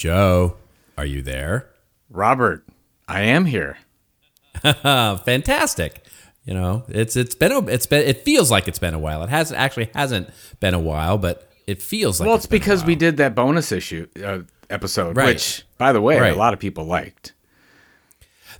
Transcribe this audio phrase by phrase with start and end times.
[0.00, 0.56] Joe,
[0.96, 1.68] are you there?
[2.08, 2.66] Robert,
[3.06, 3.76] I am here.
[4.62, 6.06] Fantastic.
[6.46, 9.22] You know, it's it's been a, it's been it feels like it's been a while.
[9.22, 12.60] It has actually hasn't been a while, but it feels like Well, it's been a
[12.60, 14.38] because we did that bonus issue uh,
[14.70, 15.26] episode, Right.
[15.34, 16.32] which, by the way, Right.
[16.32, 17.34] a lot of people liked.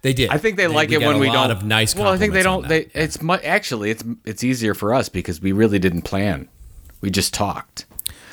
[0.02, 0.28] they did.
[0.28, 1.56] I think they, like it when a we lot don't.
[1.56, 1.96] of nice.
[1.96, 2.68] Well, I think they don't.
[2.68, 6.50] They it's mu- actually it's it's easier for us because we really didn't plan.
[7.00, 7.86] We just talked,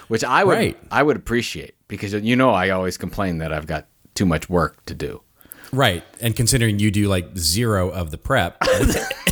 [0.08, 0.78] which I would Right.
[0.92, 4.84] I would appreciate because you know I always complain that I've got too much work
[4.86, 5.22] to do.
[5.72, 6.04] right.
[6.22, 8.58] And considering you do like zero of the prep,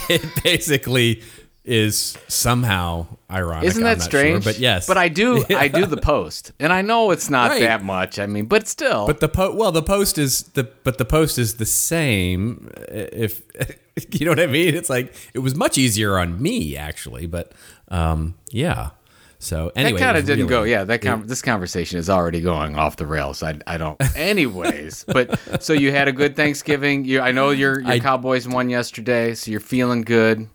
[0.10, 1.24] it basically
[1.64, 3.64] is somehow ironic.
[3.70, 4.44] Isn't that strange?
[4.44, 7.50] Sure, but yes, But I do I do the post, and I know it's not
[7.50, 7.62] Right.
[7.62, 8.20] that much.
[8.20, 11.40] I mean, but still, But the post well, the post is the but the post
[11.40, 12.70] is the same.
[12.88, 13.42] If
[14.12, 17.26] you know what I mean, it's like it was much easier on me actually.
[17.26, 17.54] But
[17.88, 18.92] um, yeah.
[19.40, 20.64] So anyway, that kind of didn't go.
[20.64, 23.44] Yeah, that con- this conversation is already going off the rails.
[23.44, 23.98] I, I don't.
[24.16, 27.06] Anyways, but so you had a good Thanksgiving.
[27.06, 30.48] You, I know your your I- Cowboys won yesterday, so you're feeling good.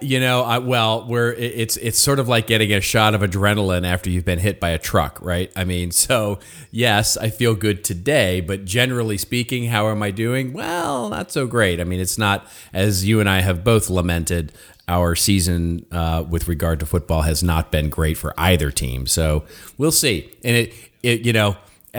[0.00, 3.84] You know, I, well, we're it's it's sort of like getting a shot of adrenaline
[3.84, 5.50] after you've been hit by a truck, right?
[5.56, 6.38] I mean, so
[6.70, 10.52] yes, I feel good today, but generally speaking, how am I doing?
[10.52, 11.80] Well, not so great.
[11.80, 14.52] I mean, it's not as you and I have both lamented.
[14.88, 19.44] Our season uh, with regard to football has not been great for either team, so
[19.78, 20.30] we'll see.
[20.44, 21.56] And it, it you know,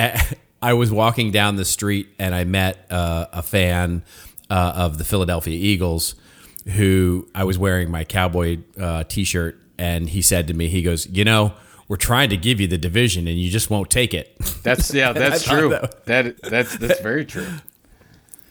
[0.62, 4.04] I was walking down the street and I met uh, a fan
[4.50, 6.16] uh, of the Philadelphia Eagles
[6.66, 11.08] who I was wearing my cowboy uh, t-shirt, and he said to me, he goes,
[11.08, 11.54] "You know,
[11.88, 15.12] we're trying to give you the division, and you just won't take it." That's yeah,
[15.14, 15.70] that's true.
[15.70, 17.48] that- That that's that's very true.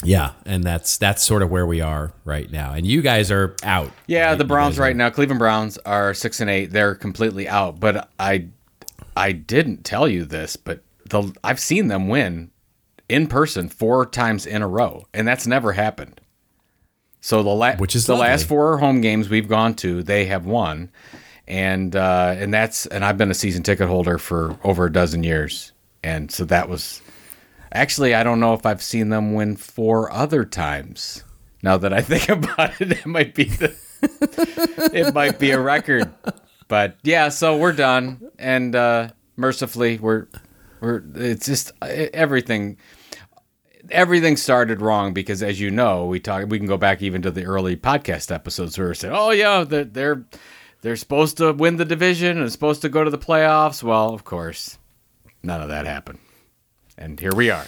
[0.05, 2.73] yeah, and that's that's sort of where we are right now.
[2.75, 3.91] And you guys are out.
[4.07, 4.35] Yeah, right?
[4.39, 6.67] the Browns right now, Cleveland Browns are six and eight.
[6.73, 7.81] They're completely out.
[7.81, 8.49] But I,
[9.17, 12.51] I didn't tell you this, but the I've seen them win
[13.09, 16.21] in person four times in a row, and that's never happened.
[17.25, 20.45] So the la- Which is the last four home games we've gone to, they have
[20.45, 20.91] won,
[21.47, 25.23] and uh, and that's and I've been a season ticket holder for over a dozen
[25.23, 25.71] years,
[26.03, 27.01] and so that was
[27.73, 31.23] actually I don't know if I've seen them win four other times.
[31.63, 33.73] Now that I think about it, it might be the
[34.93, 36.13] it might be a record.
[36.67, 40.27] But yeah, so we're done, and uh, mercifully, we're
[40.81, 42.79] we're it's just everything.
[43.93, 46.49] Everything started wrong because, as you know, we talk.
[46.49, 49.65] We can go back even to the early podcast episodes where we said, "Oh yeah,
[49.65, 50.25] they're they're,
[50.81, 54.25] they're supposed to win the division and supposed to go to the playoffs." Well, of
[54.25, 54.79] course,
[55.43, 56.19] none of that happened,
[56.97, 57.67] and here we are.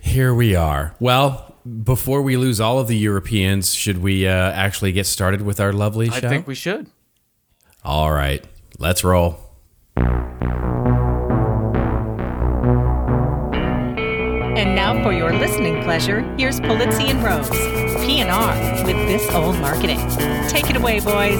[0.00, 0.94] Here we are.
[1.00, 5.58] Well, before we lose all of the Europeans, should we uh, actually get started with
[5.58, 6.16] our lovely show?
[6.16, 6.86] I think we should.
[7.84, 8.44] all right,
[8.78, 9.40] let's roll.
[14.58, 17.48] And now for your listening pleasure, here's Pulizzi and Rose,
[18.04, 20.00] P&R with This Old Marketing.
[20.48, 21.38] Take it away, boys.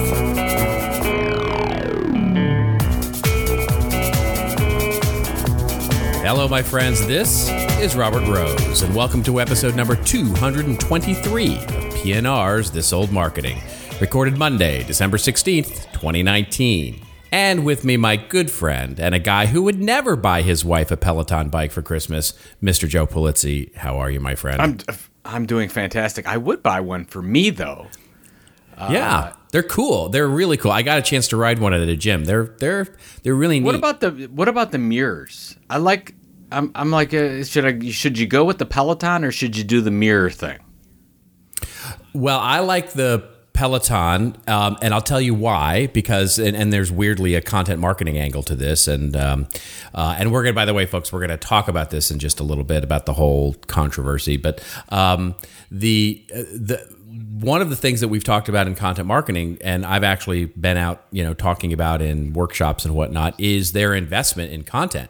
[6.21, 7.05] Hello, my friends.
[7.05, 7.49] This
[7.81, 11.63] is Robert Rose, and welcome to episode number 223 of
[11.95, 13.61] PNR's This Old Marketing,
[13.99, 17.08] recorded Monday, December 16th, 2019.
[17.31, 20.91] And with me, my good friend and a guy who would never buy his wife
[20.91, 22.87] a Peloton bike for Christmas, Mr.
[22.87, 23.75] Joe Pulizzi.
[23.75, 24.61] How are you, my friend?
[24.87, 26.27] I'm I'm doing fantastic.
[26.27, 27.87] I would buy one for me though.
[28.77, 30.09] yeah, they're cool.
[30.09, 30.71] They're really cool.
[30.71, 32.25] I got a chance to ride one at a gym.
[32.25, 32.87] They're they're
[33.23, 33.65] they're really neat.
[33.65, 35.55] What about the what about the mirrors?
[35.69, 36.15] I like.
[36.51, 39.63] I'm I'm like, uh, should I should you go with the Peloton or should you
[39.63, 40.57] do the mirror thing?
[42.13, 43.29] Well, I like the
[43.59, 45.87] Peloton, um, and I'll tell you why.
[45.87, 49.49] Because and, and there's weirdly a content marketing angle to this, and um,
[49.93, 50.53] uh, and we're gonna.
[50.53, 53.05] By the way, folks, we're gonna talk about this in just a little bit about
[53.05, 54.37] the whole controversy.
[54.37, 55.35] But um,
[55.69, 56.95] the uh, the
[57.41, 60.77] one of the things that we've talked about in content marketing, and I've actually been
[60.77, 65.09] out, you know, talking about in workshops and whatnot, is their investment in content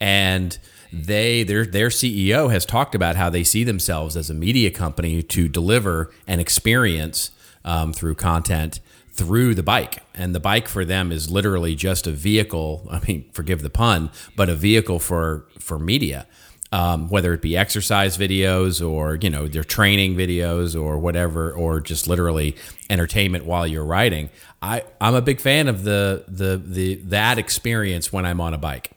[0.00, 0.58] and
[0.92, 5.22] they their their CEO has talked about how they see themselves as a media company
[5.22, 7.30] to deliver an experience
[7.68, 8.80] um, through content
[9.12, 13.28] through the bike and the bike for them is literally just a vehicle i mean
[13.32, 16.26] forgive the pun but a vehicle for for media
[16.70, 21.80] um, whether it be exercise videos or you know their training videos or whatever or
[21.80, 22.54] just literally
[22.90, 24.28] entertainment while you're riding
[24.60, 28.58] i i'm a big fan of the the the that experience when i'm on a
[28.58, 28.92] bike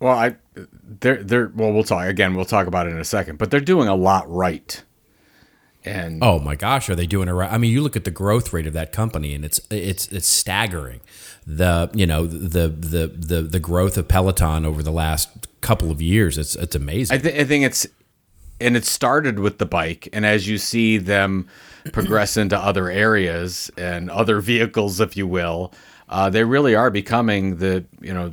[0.00, 0.36] Well, I
[1.00, 2.34] they're they're well, we'll talk again.
[2.34, 3.38] We'll talk about it in a second.
[3.38, 4.82] But they're doing a lot right.
[5.84, 7.52] And Oh my gosh, are they doing it right?
[7.52, 10.26] I mean, you look at the growth rate of that company, and it's it's it's
[10.26, 11.00] staggering.
[11.46, 16.00] The you know the the the the growth of Peloton over the last couple of
[16.00, 16.38] years.
[16.38, 17.16] It's it's amazing.
[17.16, 17.86] I, th- I think it's
[18.60, 21.48] and it started with the bike, and as you see them
[21.92, 25.72] progress into other areas and other vehicles, if you will,
[26.08, 28.32] uh, they really are becoming the you know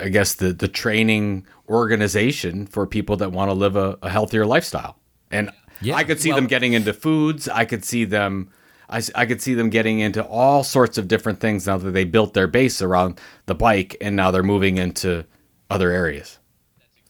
[0.00, 4.46] I guess the the training organization for people that want to live a, a healthier
[4.46, 4.96] lifestyle.
[5.30, 5.50] And
[5.82, 7.48] Yeah, I could see well- them getting into foods.
[7.48, 8.50] I could see them.
[8.88, 12.04] I, I could see them getting into all sorts of different things now that they
[12.04, 15.24] built their base around the bike and now they're moving into
[15.70, 16.38] other areas.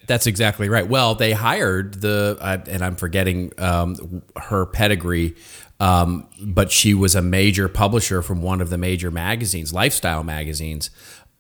[0.06, 0.86] That's exactly right.
[0.86, 2.36] Well, they hired the,
[2.69, 5.34] and I'm forgetting um, her pedigree,
[5.80, 10.90] um, but she was a major publisher from one of the major magazines, lifestyle magazines,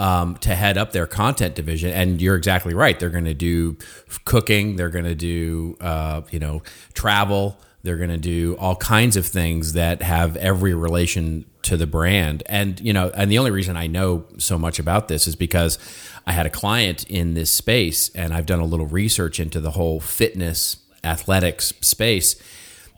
[0.02, 1.92] um, to head up their content division.
[1.92, 2.98] And you're exactly right.
[2.98, 3.76] They're going to do
[4.24, 4.74] cooking.
[4.74, 7.56] They're going to do, uh, you know, travel.
[7.84, 12.42] They're going to do all kinds of things that have every relation to the brand.
[12.46, 15.78] And, you know, and the only reason I know so much about this is because
[16.26, 19.70] I had a client in this space and I've done a little research into the
[19.70, 22.34] whole fitness athletics space.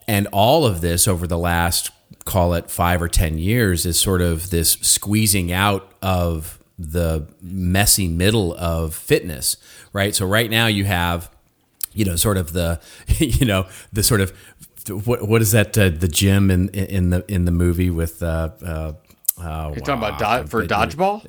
[0.08, 1.90] And all of this over the last,
[2.24, 8.08] call it five or 10 years, is sort of this squeezing out of the messy
[8.08, 9.56] middle of fitness,
[9.92, 10.14] right?
[10.14, 11.30] So right now you have
[11.96, 12.80] you know, sort of the,
[13.18, 14.32] you know, the sort of
[15.06, 15.78] what what is that?
[15.78, 18.92] Uh, the gym in in the in the movie with uh, uh,
[19.38, 21.22] oh, You're talking about do- for dodgeball?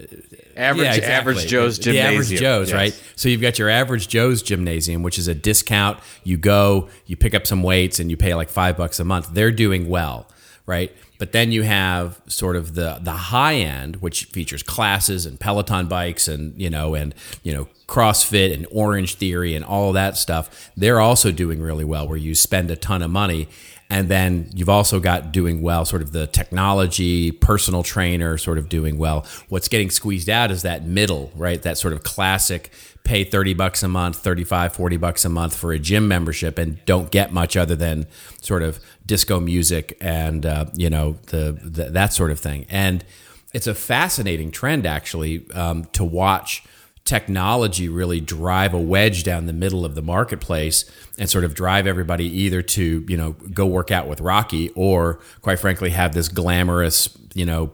[0.58, 1.06] Average yeah, exactly.
[1.14, 2.14] average Joe's The gymnasium.
[2.14, 2.76] average Joe's, Yes.
[2.76, 3.04] right?
[3.16, 6.00] So you've got your average Joe's gymnasium, which is a discount.
[6.24, 9.30] You go, you pick up some weights, and you pay like five bucks a month.
[9.34, 10.28] They're doing well,
[10.66, 10.92] right?
[11.26, 15.88] But then you have sort of the the high end, which features classes and Peloton
[15.88, 20.70] bikes, and you know, and you know, CrossFit and Orange Theory and all that stuff.
[20.78, 23.48] They're also doing really well, where you spend a ton of money.
[23.90, 28.70] And then you've also got doing well, sort of the technology, personal trainer, sort of
[28.70, 29.26] doing well.
[29.50, 31.60] What's getting squeezed out is that middle, right?
[31.64, 32.70] That sort of classic
[33.06, 36.84] pay 30 bucks a month, 35, 40 bucks a month for a gym membership and
[36.86, 38.08] don't get much other than
[38.42, 42.66] sort of disco music and, uh, you know, the, the, that sort of thing.
[42.70, 43.06] And
[43.54, 46.64] it's a fascinating trend, actually, um, to watch
[47.06, 50.86] technology really drive a wedge down the middle of the marketplace
[51.20, 55.20] and sort of drive everybody either to you know go work out with Rocky or
[55.44, 57.72] quite frankly have this glamorous you know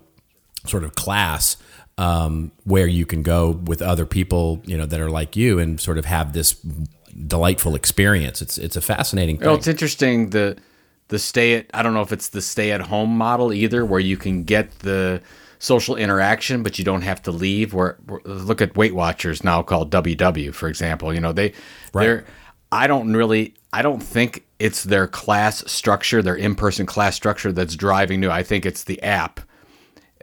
[0.66, 1.56] sort of class
[2.02, 5.80] um, where you can go with other people you know that are like you and
[5.80, 6.54] sort of have this
[7.28, 8.42] delightful experience.
[8.42, 9.48] It's it's a fascinating thing.
[9.48, 10.58] Well, it's interesting the
[11.10, 14.00] the stay at I don't know if it's the stay at home model either, where
[14.00, 15.22] you can get the
[15.60, 17.76] social interaction, but you don't have to leave.
[17.76, 21.14] Where, look at Weight Watchers now called WW, for example.
[21.14, 21.54] You know they
[21.94, 22.26] they're
[22.72, 27.52] I don't really I don't think it's their class structure, their in person class structure
[27.52, 28.32] that's driving new.
[28.32, 29.40] I think it's the app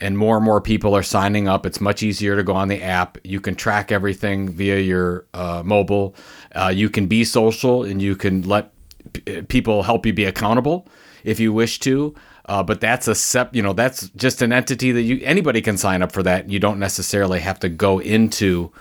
[0.00, 1.66] and more and more people are signing up.
[1.66, 3.18] It's much easier to go on the app.
[3.24, 6.14] You can track everything via your uh, mobile.
[6.54, 8.72] Uh, you can be social and you can let
[9.12, 10.88] p- people help you be accountable
[11.24, 12.14] if you wish to.
[12.46, 15.76] Uh, but that's a sep, you know, that's just an entity that you anybody can
[15.76, 16.48] sign up for that.
[16.48, 18.72] You don't necessarily have to go into,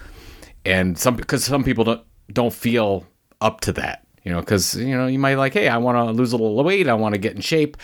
[0.63, 3.05] and some because some people don't don't feel
[3.41, 6.11] up to that you know because you know you might like hey i want to
[6.11, 7.77] lose a little weight i want to get in shape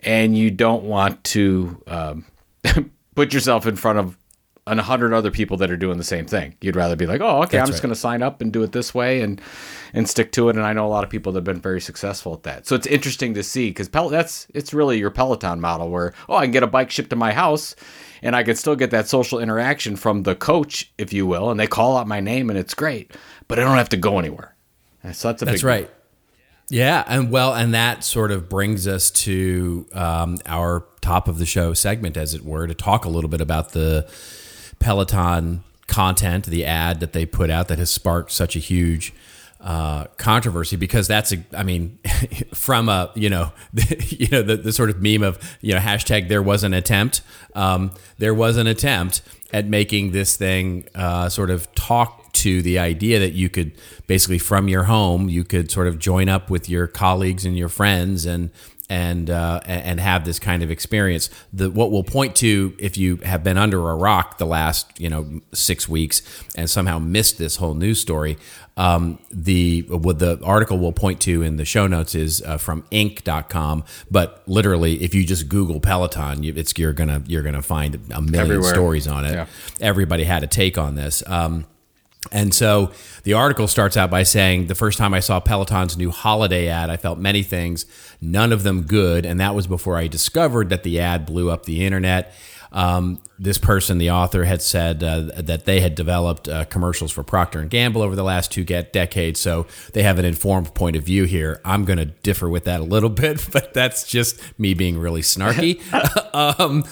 [0.00, 2.24] and you don't want to um,
[3.14, 4.18] put yourself in front of
[4.66, 6.54] a hundred other people that are doing the same thing.
[6.60, 7.84] You'd rather be like oh okay i'm just right.
[7.84, 9.40] going to sign up and do it this way and
[9.94, 10.56] and stick to it.
[10.56, 12.66] And i know a lot of people that have been very successful at that.
[12.66, 16.36] So it's interesting to see because Pel- that's it's really your peloton model where oh
[16.36, 17.74] i can get a bike shipped to my house
[18.20, 21.58] and i can still get that social interaction from the coach if you will and
[21.58, 23.12] they call out my name and it's great
[23.46, 24.54] but i don't have to go anywhere.
[25.12, 25.90] So that's a That's big right.
[26.70, 31.46] Yeah, and well, and that sort of brings us to um, our top of the
[31.46, 34.08] show segment, as it were, to talk a little bit about the
[34.78, 39.14] Peloton content, the ad that they put out that has sparked such a huge
[39.60, 41.98] uh, controversy because that's a, I mean,
[42.54, 45.80] from a you know, the, you know the, the sort of meme of you know
[45.80, 47.22] hashtag there was an attempt.
[47.54, 49.22] Um, there was an attempt
[49.52, 53.72] at making this thing uh, sort of talk to the idea that you could
[54.06, 57.68] basically from your home you could sort of join up with your colleagues and your
[57.68, 58.50] friends and
[58.90, 61.28] and uh, and have this kind of experience.
[61.52, 65.10] The what we'll point to if you have been under a rock the last you
[65.10, 66.22] know six weeks
[66.56, 68.38] and somehow missed this whole news story.
[68.78, 72.82] Um, the what the article we'll point to in the show notes is uh, from
[72.90, 77.96] Inc.com, but literally if you just Google Peloton, you, it's you're gonna you're gonna find
[77.96, 78.70] a million Everywhere.
[78.72, 79.32] stories on it.
[79.32, 79.46] Yeah.
[79.80, 81.22] Everybody had a take on this.
[81.26, 81.66] Um,
[82.32, 82.90] and so
[83.22, 86.90] the article starts out by saying the first time I saw Peloton's new holiday ad,
[86.90, 87.86] I felt many things,
[88.20, 89.24] none of them good.
[89.24, 92.34] And that was before I discovered that the ad blew up the internet.
[92.72, 97.22] Um, this person, the author, had said uh, that they had developed uh, commercials for
[97.22, 100.96] Procter and Gamble over the last two get decades, so they have an informed point
[100.96, 101.60] of view here.
[101.64, 105.22] I'm going to differ with that a little bit, but that's just me being really
[105.22, 105.80] snarky.
[106.34, 106.84] um,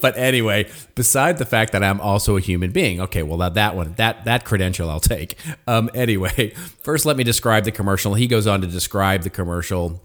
[0.00, 3.76] but anyway, beside the fact that I'm also a human being, okay, well that that
[3.76, 5.36] one that that credential I'll take.
[5.66, 6.50] Um, anyway,
[6.82, 8.14] first let me describe the commercial.
[8.14, 10.02] He goes on to describe the commercial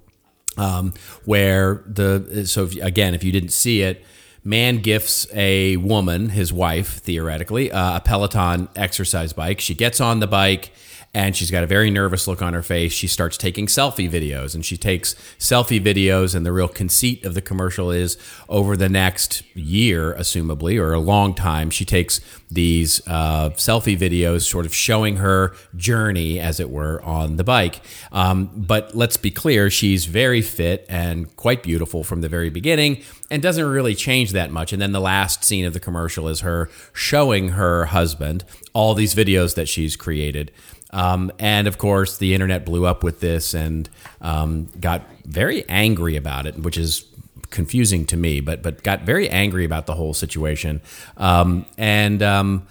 [0.57, 0.93] um,
[1.25, 4.03] where the so if, again, if you didn't see it
[4.47, 9.59] man gifts a woman, his wife, theoretically, uh, a Peloton exercise bike.
[9.59, 10.71] She gets on the bike
[11.17, 12.93] and she's got a very nervous look on her face.
[12.93, 16.35] She starts taking selfie videos and she takes selfie videos.
[16.35, 20.99] And the real conceit of the commercial is over the next year, assumably, or a
[20.99, 22.21] long time, she takes
[22.51, 27.81] these uh, selfie videos, sort of showing her journey, as it were, on the bike.
[28.11, 33.01] Um, but let's be clear, she's very fit and quite beautiful from the very beginning
[33.29, 34.71] and doesn't really change that much.
[34.71, 39.15] And then the last scene of the commercial is her showing her husband all these
[39.15, 40.51] videos that she's created.
[40.91, 43.89] Um, and of course, the internet blew up with this and
[44.21, 47.05] um, got very angry about it, which is
[47.49, 50.81] confusing to me, but but got very angry about the whole situation.
[51.17, 52.67] Um, and um,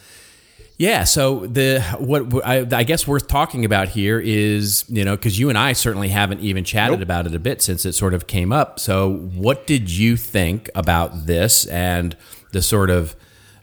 [0.79, 5.39] yeah, so the what I, I, guess worth talking about here is you know because
[5.39, 7.03] you and I certainly haven't even chatted nope.
[7.03, 8.79] about it a bit since it sort of came up.
[8.79, 12.17] So what did you think about this and
[12.53, 13.17] the sort of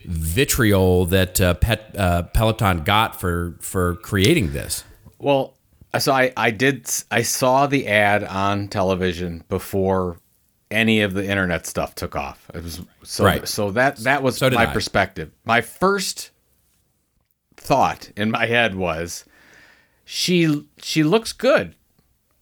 [0.06, 4.84] vitriol that uh, Pet, uh, Peloton got for for creating this.
[5.20, 5.56] Well,
[6.00, 10.18] so I I did I saw the ad on television before
[10.72, 12.50] any of the internet stuff took off.
[12.54, 13.48] It was so right.
[13.48, 14.74] so that that was so my I.
[14.74, 15.32] perspective.
[15.46, 16.32] My first
[17.56, 19.26] thought in my head was
[20.04, 21.76] she she looks good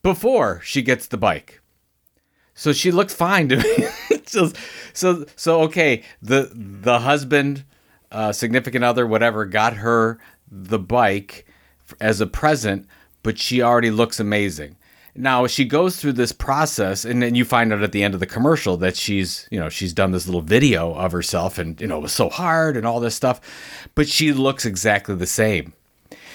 [0.02, 1.61] before she gets the bike.
[2.62, 4.20] So she looked fine to me.
[4.28, 4.52] so,
[4.94, 6.04] so, so okay.
[6.22, 7.66] The the husband,
[8.12, 11.48] uh, significant other, whatever, got her the bike
[12.00, 12.86] as a present,
[13.24, 14.76] but she already looks amazing.
[15.16, 18.20] Now she goes through this process, and then you find out at the end of
[18.20, 21.88] the commercial that she's, you know, she's done this little video of herself, and you
[21.88, 23.42] know, it was so hard and all this stuff,
[23.96, 25.74] but she looks exactly the same.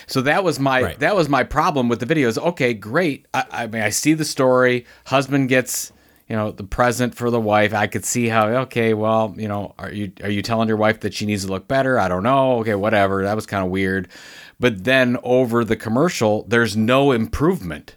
[0.09, 0.99] So that was my right.
[0.99, 2.37] that was my problem with the videos.
[2.37, 3.26] Okay, great.
[3.33, 4.87] I, I mean, I see the story.
[5.04, 5.92] Husband gets
[6.28, 7.73] you know the present for the wife.
[7.73, 11.00] I could see how okay well you know are you are you telling your wife
[11.00, 11.99] that she needs to look better?
[11.99, 12.59] I don't know.
[12.61, 13.23] Okay whatever.
[13.23, 14.09] That was kind of weird.
[14.59, 17.97] But then over the commercial there's no improvement.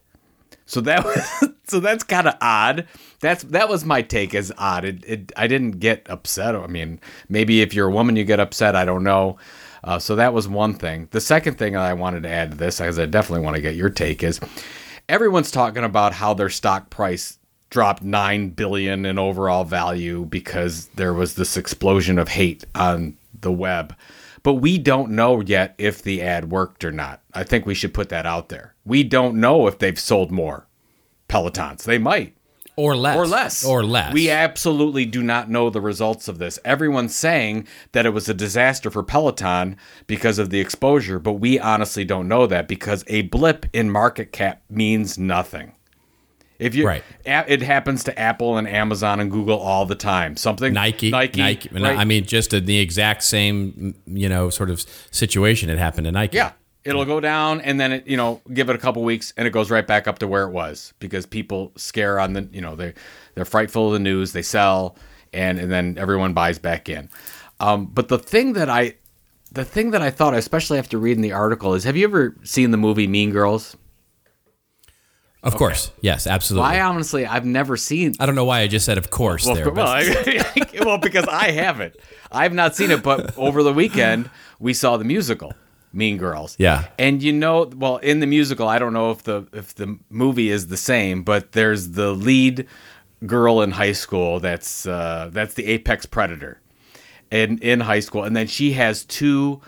[0.65, 2.87] So that was so that's kind of odd.
[3.19, 4.85] That's that was my take as odd.
[4.85, 6.55] It, it, i didn't get upset.
[6.55, 8.75] I mean maybe if you're a woman you get upset.
[8.75, 9.37] I don't know.
[9.81, 11.07] Uh, so that was one thing.
[11.11, 13.75] The second thing i wanted to add to this because i definitely want to get
[13.75, 14.39] your take is
[15.07, 17.38] everyone's talking about how their stock price
[17.69, 23.51] dropped 9 billion in overall value because there was this explosion of hate on the
[23.51, 23.95] web.
[24.41, 27.21] But we don't know yet if the ad worked or not.
[27.33, 28.73] I think we should put that out there.
[28.85, 30.67] We don't know if they've sold more
[31.27, 31.83] Pelotons.
[31.83, 32.35] They might.
[32.75, 33.17] Or less.
[33.17, 33.65] Or less.
[33.65, 34.13] Or less.
[34.13, 36.57] We absolutely do not know the results of this.
[36.63, 39.75] Everyone's saying that it was a disaster for Peloton
[40.07, 44.31] because of the exposure, but we honestly don't know that because a blip in market
[44.31, 45.73] cap means nothing.
[46.59, 50.35] If you right, it happens to Apple and Amazon and Google all the time.
[50.35, 51.69] Something Nike, Nike, Nike.
[51.71, 51.97] Right?
[51.97, 55.69] I mean, just the exact same, you know, sort of situation.
[55.69, 56.35] It happened to Nike.
[56.35, 56.51] Yeah,
[56.83, 59.51] it'll go down and then it, you know, give it a couple weeks and it
[59.51, 62.75] goes right back up to where it was because people scare on the, you know,
[62.75, 62.93] they
[63.35, 64.33] they're frightful of the news.
[64.33, 64.97] They sell
[65.33, 67.09] and and then everyone buys back in.
[67.59, 68.95] Um, but the thing that I,
[69.51, 72.71] the thing that I thought, especially after reading the article, is: Have you ever seen
[72.71, 73.75] the movie Mean Girls?
[75.41, 75.59] Of okay.
[75.59, 76.69] course, yes, absolutely.
[76.69, 78.13] Well, I honestly, I've never seen.
[78.19, 79.69] I don't know why I just said "of course" well, there.
[79.71, 80.03] Well,
[80.85, 81.95] well, because I haven't.
[82.29, 84.29] I've not seen it, but over the weekend
[84.59, 85.53] we saw the musical
[85.93, 86.57] Mean Girls.
[86.59, 89.97] Yeah, and you know, well, in the musical, I don't know if the if the
[90.09, 92.67] movie is the same, but there's the lead
[93.25, 96.59] girl in high school that's uh, that's the apex predator,
[97.31, 99.61] in in high school, and then she has two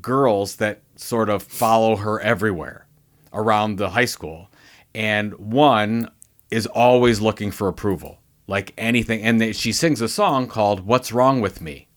[0.00, 2.86] girls that sort of follow her everywhere
[3.32, 4.48] around the high school
[4.94, 6.10] and one
[6.50, 9.22] is always looking for approval, like anything.
[9.22, 11.88] And they, she sings a song called "What's Wrong with Me,"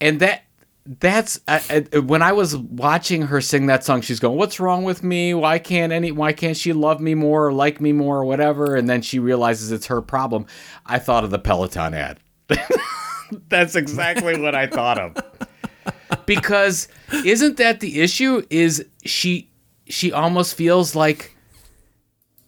[0.00, 0.42] and that
[0.86, 4.00] that's uh, uh, when I was watching her sing that song.
[4.00, 5.34] She's going, "What's wrong with me?
[5.34, 6.12] Why can't any?
[6.12, 9.18] Why can't she love me more or like me more or whatever?" And then she
[9.18, 10.46] realizes it's her problem.
[10.84, 12.20] I thought of the Peloton ad.
[13.48, 15.16] that's exactly what I thought of.
[16.26, 16.88] Because
[17.24, 18.44] isn't that the issue?
[18.50, 19.50] Is she
[19.88, 21.35] she almost feels like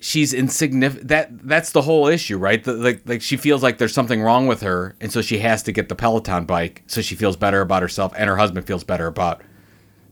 [0.00, 1.08] she's insignificant.
[1.08, 2.62] That that's the whole issue, right?
[2.62, 5.62] The, like like she feels like there's something wrong with her, and so she has
[5.64, 8.84] to get the Peloton bike so she feels better about herself, and her husband feels
[8.84, 9.42] better about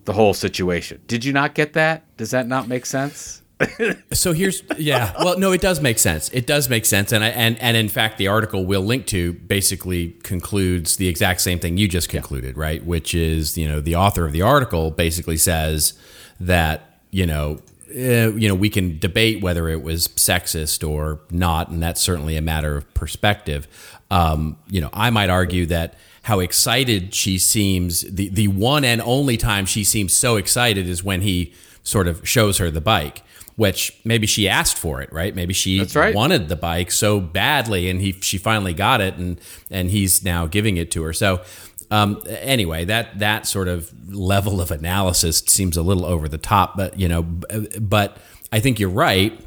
[0.04, 1.00] the whole situation.
[1.06, 2.04] Did you not get that?
[2.16, 3.42] Does that not make sense?
[4.12, 7.28] so here's yeah well no it does make sense it does make sense and I,
[7.28, 11.78] and and in fact the article we'll link to basically concludes the exact same thing
[11.78, 15.94] you just concluded right which is you know the author of the article basically says
[16.38, 17.58] that you know
[17.96, 22.36] uh, you know we can debate whether it was sexist or not and that's certainly
[22.36, 23.66] a matter of perspective
[24.10, 29.00] um, you know I might argue that how excited she seems the the one and
[29.02, 33.22] only time she seems so excited is when he sort of shows her the bike
[33.56, 35.34] which maybe she asked for it, right?
[35.34, 36.14] Maybe she right.
[36.14, 40.46] wanted the bike so badly, and he she finally got it, and and he's now
[40.46, 41.12] giving it to her.
[41.12, 41.42] So
[41.90, 46.76] um, anyway, that that sort of level of analysis seems a little over the top,
[46.76, 48.16] but you know, but
[48.52, 49.38] I think you're right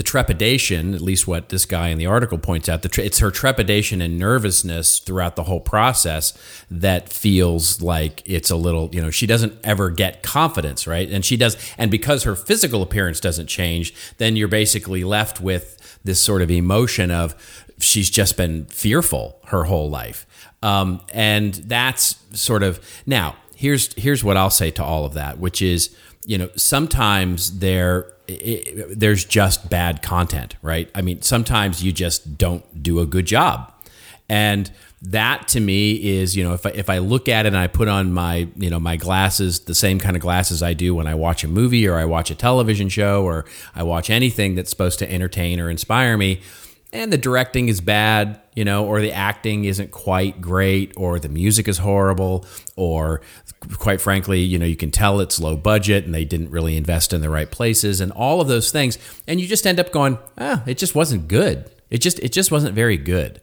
[0.00, 3.30] the trepidation, at least what this guy in the article points out, the it's her
[3.30, 6.32] trepidation and nervousness throughout the whole process
[6.70, 11.10] that feels like it's a little, you know, she doesn't ever get confidence, right?
[11.10, 15.98] And she does, and because her physical appearance doesn't change, then you're basically left with
[16.02, 17.34] this sort of emotion of
[17.78, 20.26] she's just been fearful her whole life.
[20.62, 25.38] Um, and that's sort of now here's here's what I'll say to all of that,
[25.38, 30.90] which is, you know, sometimes there it, there's just bad content, right?
[30.94, 33.72] I mean, sometimes you just don't do a good job.
[34.28, 34.70] And
[35.02, 37.66] that to me is, you know, if I, if I look at it and I
[37.66, 41.06] put on my, you know, my glasses, the same kind of glasses I do when
[41.06, 44.70] I watch a movie or I watch a television show or I watch anything that's
[44.70, 46.42] supposed to entertain or inspire me,
[46.92, 51.28] and the directing is bad, you know, or the acting isn't quite great, or the
[51.28, 52.44] music is horrible,
[52.76, 53.20] or
[53.78, 57.12] quite frankly, you know, you can tell it's low budget and they didn't really invest
[57.12, 58.98] in the right places and all of those things.
[59.28, 61.70] And you just end up going, ah, it just wasn't good.
[61.90, 63.40] It just it just wasn't very good.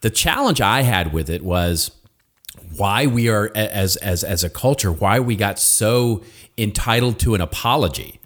[0.00, 1.90] The challenge I had with it was
[2.76, 6.22] why we are as as as a culture, why we got so
[6.56, 8.20] entitled to an apology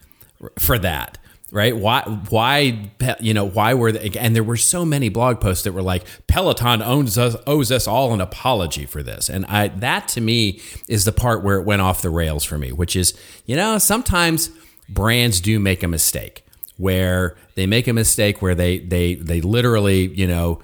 [0.59, 1.19] for that
[1.53, 1.77] right?
[1.77, 5.73] Why, why, you know, why were they, and there were so many blog posts that
[5.73, 9.29] were like, Peloton owns us, owes us all an apology for this.
[9.29, 12.57] And I, that to me is the part where it went off the rails for
[12.57, 13.13] me, which is,
[13.45, 14.49] you know, sometimes
[14.89, 16.45] brands do make a mistake
[16.79, 20.59] where they make a mistake where they, they, they literally, you know,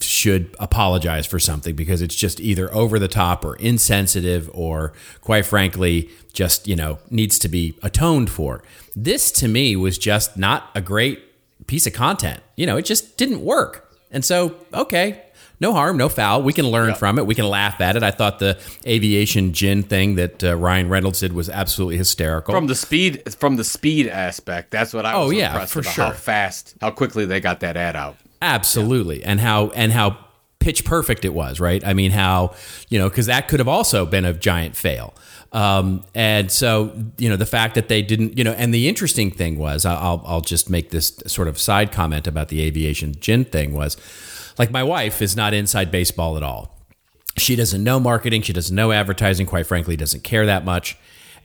[0.00, 5.44] should apologize for something because it's just either over the top or insensitive or quite
[5.44, 8.62] frankly just you know needs to be atoned for
[8.94, 11.20] this to me was just not a great
[11.66, 15.22] piece of content you know it just didn't work and so okay
[15.60, 16.42] no harm, no foul.
[16.42, 16.94] We can learn yeah.
[16.94, 17.26] from it.
[17.26, 18.02] We can laugh at it.
[18.02, 22.54] I thought the aviation gin thing that uh, Ryan Reynolds did was absolutely hysterical.
[22.54, 25.92] From the speed, from the speed aspect, that's what I was oh, yeah, for about,
[25.92, 26.04] sure.
[26.06, 28.16] How fast, how quickly they got that ad out.
[28.42, 29.20] Absolutely.
[29.20, 29.30] Yeah.
[29.30, 30.16] And how and how
[30.60, 31.84] pitch perfect it was, right?
[31.84, 32.54] I mean, how,
[32.88, 35.14] you know, because that could have also been a giant fail.
[35.52, 39.30] Um, and so, you know, the fact that they didn't, you know, and the interesting
[39.30, 43.44] thing was, I'll, I'll just make this sort of side comment about the aviation gin
[43.44, 43.96] thing was
[44.58, 46.76] like my wife is not inside baseball at all.
[47.36, 48.42] She doesn't know marketing.
[48.42, 50.96] She doesn't know advertising, quite frankly, doesn't care that much.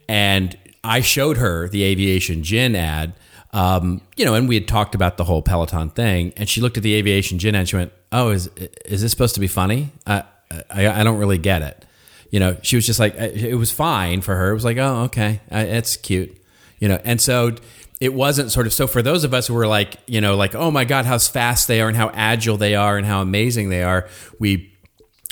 [0.08, 3.14] And I showed her the aviation gin ad
[3.56, 6.76] um, you know, and we had talked about the whole Peloton thing, and she looked
[6.76, 8.48] at the aviation gin and she went, "Oh, is
[8.84, 9.92] is this supposed to be funny?
[10.06, 10.24] I,
[10.70, 11.86] I, I don't really get it."
[12.32, 14.52] You know, she was just like, it was fine for her.
[14.52, 16.38] It was like, "Oh, okay, it's cute,"
[16.80, 17.56] you know, and so
[18.02, 20.54] it wasn't sort of so for those of us who were like, you know, like,
[20.54, 23.70] "Oh my God, how fast they are and how agile they are and how amazing
[23.70, 24.74] they are," we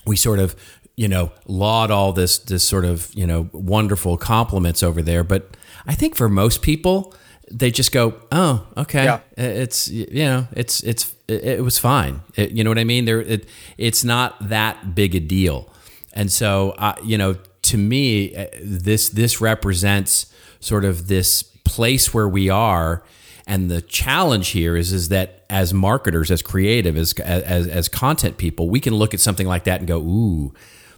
[0.05, 0.55] we sort of
[0.95, 5.57] you know laud all this this sort of you know wonderful compliments over there, but
[5.85, 7.13] I think for most people
[7.51, 9.19] they just go, oh, okay, yeah.
[9.37, 12.21] it's you know, it's it's it, it was fine.
[12.35, 13.05] It, you know what I mean?
[13.05, 15.71] There, it, it's not that big a deal,
[16.13, 22.13] and so uh, you know, to me, uh, this this represents sort of this place
[22.13, 23.03] where we are.
[23.45, 28.37] And the challenge here is is that as marketers, as creative, as as as content
[28.37, 30.53] people, we can look at something like that and go, "Ooh,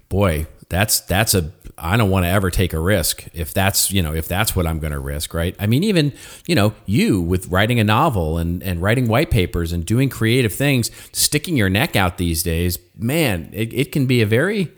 [0.10, 4.02] boy, that's that's a I don't want to ever take a risk if that's you
[4.02, 5.56] know if that's what I'm going to risk, right?
[5.60, 6.14] I mean, even
[6.48, 10.54] you know you with writing a novel and and writing white papers and doing creative
[10.54, 14.72] things, sticking your neck out these days, man, it, it can be a very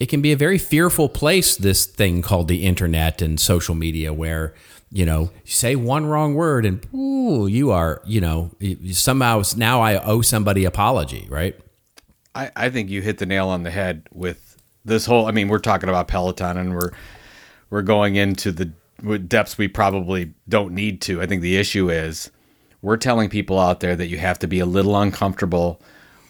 [0.00, 1.56] it can be a very fearful place.
[1.56, 4.52] This thing called the internet and social media, where
[4.90, 8.50] you know say one wrong word and ooh, you are you know
[8.90, 11.54] somehow now I owe somebody apology, right?
[12.34, 14.51] I, I think you hit the nail on the head with
[14.84, 15.26] this whole.
[15.26, 16.90] I mean, we're talking about Peloton, and we're
[17.70, 18.72] we're going into the
[19.18, 21.20] depths we probably don't need to.
[21.20, 22.30] I think the issue is
[22.82, 25.80] we're telling people out there that you have to be a little uncomfortable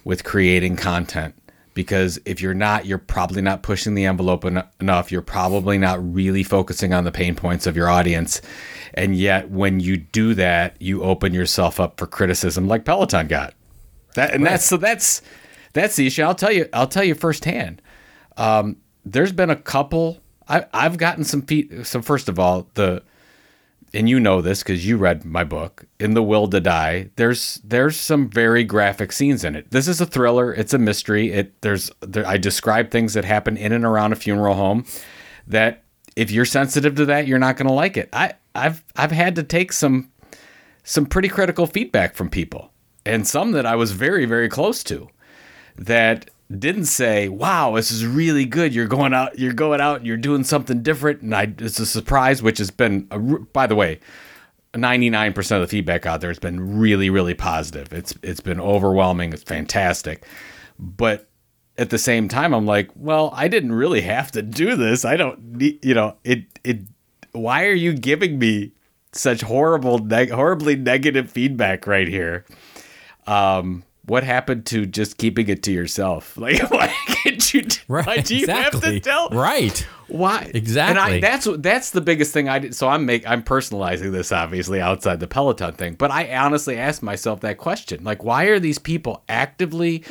[0.04, 1.34] with creating content
[1.74, 5.10] because if you're not, you're probably not pushing the envelope en- enough.
[5.10, 8.42] You're probably not really focusing on the pain points of your audience.
[8.94, 13.54] And yet, when you do that, you open yourself up for criticism, like Peloton got.
[14.14, 15.22] That and that's so that's
[15.72, 16.22] that's the issue.
[16.22, 16.68] I'll tell you.
[16.74, 17.80] I'll tell you firsthand.
[18.36, 20.20] Um, there's been a couple.
[20.48, 21.86] I, I've gotten some feet.
[21.86, 23.02] So first of all, the
[23.94, 27.60] and you know this because you read my book in the will to die there's
[27.64, 31.60] there's some very graphic scenes in it this is a thriller it's a mystery it
[31.62, 34.84] there's there, i describe things that happen in and around a funeral home
[35.46, 35.84] that
[36.16, 39.34] if you're sensitive to that you're not going to like it i i've i've had
[39.34, 40.10] to take some
[40.84, 42.72] some pretty critical feedback from people
[43.04, 45.08] and some that i was very very close to
[45.76, 48.74] that didn't say, "Wow, this is really good.
[48.74, 49.38] You're going out.
[49.38, 49.98] You're going out.
[49.98, 53.66] and You're doing something different." And I, it's a surprise, which has been, a, by
[53.66, 54.00] the way,
[54.74, 57.92] 99% of the feedback out there has been really, really positive.
[57.92, 59.32] It's it's been overwhelming.
[59.32, 60.24] It's fantastic,
[60.78, 61.28] but
[61.78, 65.04] at the same time, I'm like, well, I didn't really have to do this.
[65.04, 66.80] I don't need, you know, it it.
[67.32, 68.72] Why are you giving me
[69.12, 72.44] such horrible, neg- horribly negative feedback right here?
[73.26, 76.36] Um, what happened to just keeping it to yourself?
[76.42, 77.62] Like, why can't you?
[77.86, 78.06] Right.
[78.06, 78.80] Why do you exactly.
[78.80, 79.28] have to tell?
[79.28, 79.86] Right.
[80.08, 81.00] Why Exactly.
[81.00, 82.74] And I, that's that's the biggest thing I did.
[82.74, 87.02] So I'm make I'm personalizing this obviously outside the Peloton thing, but I honestly asked
[87.02, 90.04] myself that question: like, why are these people actively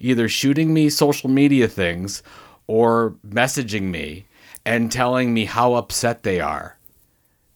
[0.00, 2.22] either shooting me social media things
[2.66, 4.26] or messaging me
[4.64, 6.78] and telling me how upset they are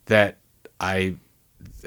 [0.06, 0.38] that
[0.80, 1.16] I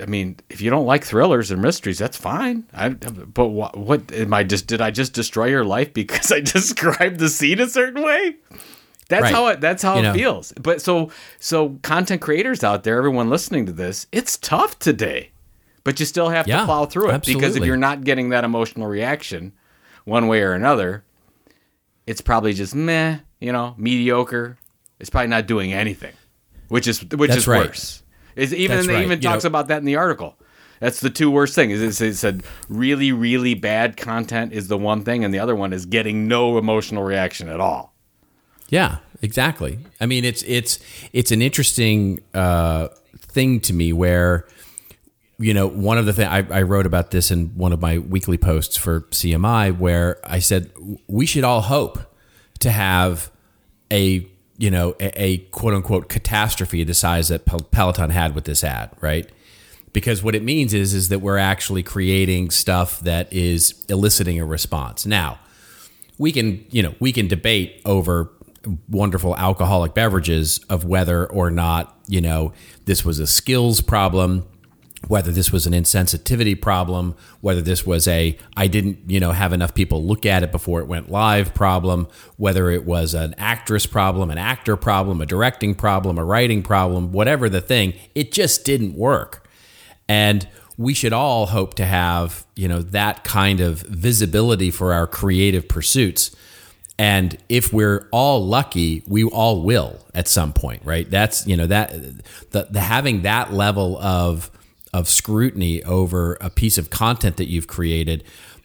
[0.01, 2.63] I mean, if you don't like thrillers and mysteries, that's fine.
[2.73, 4.67] I, but what, what am I just?
[4.67, 8.35] Did I just destroy your life because I described the scene a certain way?
[9.09, 9.33] That's Right.
[9.33, 9.59] how it.
[9.59, 10.13] That's how You it know.
[10.13, 10.53] feels.
[10.53, 15.31] But so so content creators out there, everyone listening to this, it's tough today,
[15.83, 18.87] but you still have to plow through it because if you're not getting that emotional
[18.87, 19.51] reaction,
[20.05, 21.03] one way or another,
[22.07, 23.17] it's probably just meh.
[23.41, 24.57] You know, mediocre.
[24.99, 26.13] It's probably not doing anything,
[26.69, 27.67] which is which That's is right.
[27.67, 28.03] worse.
[28.41, 29.03] Is even they right.
[29.05, 30.35] even You talks know- about that in the article.
[30.79, 31.79] That's the two worst things.
[31.79, 35.73] Is it said really really bad content is the one thing, and the other one
[35.73, 37.93] is getting no emotional reaction at all.
[38.69, 39.77] Yeah, exactly.
[39.99, 40.79] I mean, it's it's
[41.13, 44.47] it's an interesting uh, thing to me where
[45.37, 47.99] you know one of the things I, I wrote about this in one of my
[47.99, 50.71] weekly posts for CMI where I said
[51.07, 51.99] we should all hope
[52.61, 53.29] to have
[53.91, 54.27] a
[54.61, 58.63] you know a, a quote unquote catastrophe the size that Pel- Peloton had with this
[58.63, 59.27] ad, right?
[59.91, 64.45] Because what it means is is that we're actually creating stuff that is eliciting a
[64.45, 65.05] response.
[65.05, 65.39] Now,
[66.19, 68.31] we can you know we can debate over
[68.87, 72.53] wonderful alcoholic beverages of whether or not you know
[72.85, 74.45] this was a skills problem
[75.07, 79.51] whether this was an insensitivity problem whether this was a i didn't you know have
[79.51, 83.85] enough people look at it before it went live problem whether it was an actress
[83.85, 88.63] problem an actor problem a directing problem a writing problem whatever the thing it just
[88.63, 89.47] didn't work
[90.07, 90.47] and
[90.81, 95.67] we should all hope to have, you know, that kind of visibility for our creative
[95.67, 96.35] pursuits.
[96.97, 101.09] And if we're all lucky, we all will at some point, right?
[101.09, 101.91] That's, you know, that
[102.51, 104.49] the, the having that level of
[104.93, 108.23] of scrutiny over a piece of content that you've created,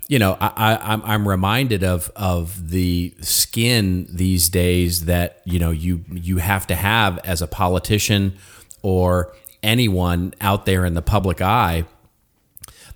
[0.09, 5.59] you know, I, I, I'm I'm reminded of of the skin these days that you
[5.59, 8.37] know you you have to have as a politician
[8.83, 11.85] or anyone out there in the public eye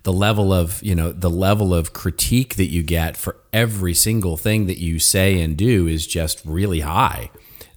[0.03, 4.37] the level of you know the level of critique that you get for every single
[4.37, 7.29] thing that you say and do is just really high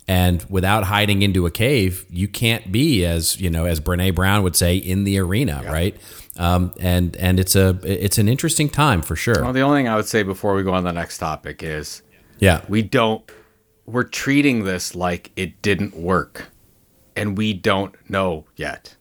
[0.06, 4.42] and without hiding into a cave you can't be as you know as brene brown
[4.42, 5.96] would say in the arena right?
[6.36, 9.42] Um, and and it's a it's an interesting time for sure.
[9.42, 12.02] Well, the only thing I would say before we go on the next topic is
[12.38, 12.62] yeah.
[12.68, 13.22] we don't
[13.86, 16.50] we're treating this like it didn't work,
[17.14, 18.96] and we don't know yet.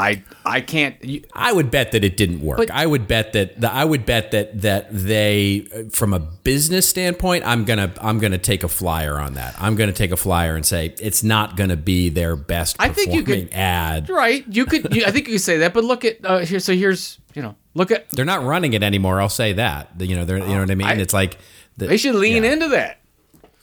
[0.00, 0.96] I I can't.
[1.04, 2.56] You, I would bet that it didn't work.
[2.56, 6.88] But- I would bet that the, I would bet that that they, from a business
[6.88, 9.54] standpoint, I'm gonna I'm gonna take a flyer on that.
[9.60, 13.12] I'm gonna take a flyer and say it's not gonna be their best I think
[13.12, 14.08] you could- ad.
[14.08, 14.44] right?
[14.48, 14.94] You could.
[14.94, 16.60] You, I think you could say that, but look at uh, here.
[16.60, 19.20] So here's you know look at They're not running it anymore.
[19.20, 19.90] I'll say that.
[20.00, 20.86] You know, they're you know what I mean.
[20.88, 21.36] I- it's like
[21.76, 22.52] the, They should lean yeah.
[22.52, 22.96] into that.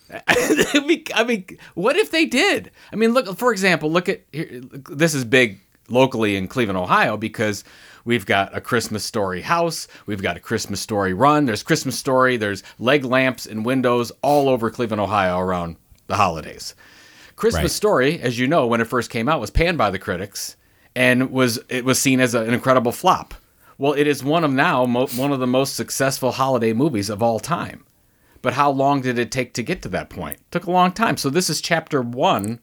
[0.27, 2.71] I mean, what if they did?
[2.93, 7.17] I mean, look for example, look at here, this is big locally in Cleveland, Ohio,
[7.17, 7.63] because
[8.05, 11.45] we've got a Christmas Story house, we've got a Christmas Story run.
[11.45, 16.75] There's Christmas Story, there's leg lamps and windows all over Cleveland, Ohio, around the holidays.
[17.35, 17.71] Christmas Right.
[17.71, 20.55] Story, as you know, when it first came out, was panned by the critics
[20.95, 23.33] and was it was seen as a- an incredible flop.
[23.77, 27.21] Well, it is one of now mo- one of the most successful holiday movies of
[27.21, 27.83] all time.
[28.41, 30.37] But how long did it take to get to that point?
[30.49, 31.17] took a long time.
[31.17, 32.59] So this is chapter one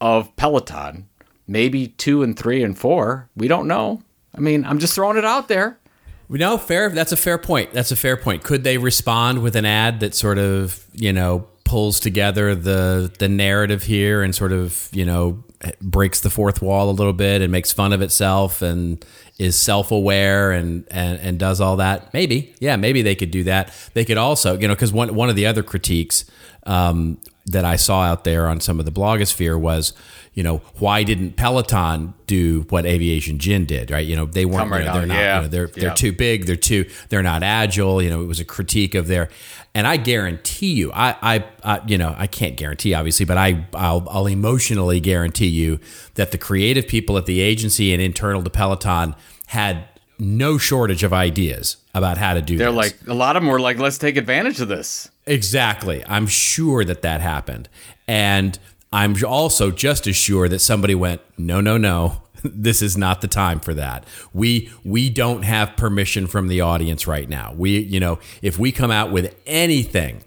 [0.00, 1.08] of Peloton.
[1.50, 3.28] Maybe two and three and four.
[3.34, 4.02] We don't know.
[4.32, 5.80] I mean, I'm just throwing it out there.
[6.28, 6.90] No, fair.
[6.90, 7.72] That's a fair point.
[7.72, 8.44] That's a fair point.
[8.44, 13.28] Could they respond with an ad that sort of, you know, pulls together the the
[13.28, 15.42] narrative here and sort of, you know,
[15.82, 19.04] breaks the fourth wall a little bit and makes fun of itself and
[19.38, 22.14] is self-aware and and, and does all that?
[22.14, 22.54] Maybe.
[22.60, 23.74] Yeah, maybe they could do that.
[23.94, 26.24] They could also, you know, because one one of the other critiques
[26.64, 27.18] um,
[27.50, 29.92] that I saw out there on some of the blogosphere was,
[30.34, 33.90] you know, why didn't Peloton do what Aviation Gin did?
[33.90, 34.06] Right?
[34.06, 34.70] You know, they weren't.
[34.70, 35.14] right you know, they're not.
[35.14, 35.36] yeah.
[35.36, 36.46] You know, they're they're too big.
[36.46, 36.88] They're too.
[37.08, 38.00] They're not agile.
[38.00, 39.28] You know, it was a critique of their.
[39.74, 43.66] And I guarantee you, I, I, I you know, I can't guarantee obviously, but I,
[43.72, 45.78] I'll, I'll emotionally guarantee you
[46.14, 49.14] that the creative people at the agency and internal to Peloton
[49.46, 49.84] had
[50.18, 52.58] no shortage of ideas about how to do.
[52.58, 52.76] They're this.
[52.76, 55.10] like a lot of them were like, let's take advantage of this.
[55.30, 56.02] Exactly.
[56.08, 57.68] I'm sure that that happened.
[58.08, 58.58] And
[58.92, 62.22] I'm also just as sure that somebody went, no, no, no.
[62.42, 64.06] This is not the time for that.
[64.32, 67.52] We we don't have permission from the audience right now.
[67.54, 70.24] We you know, if we come out with anything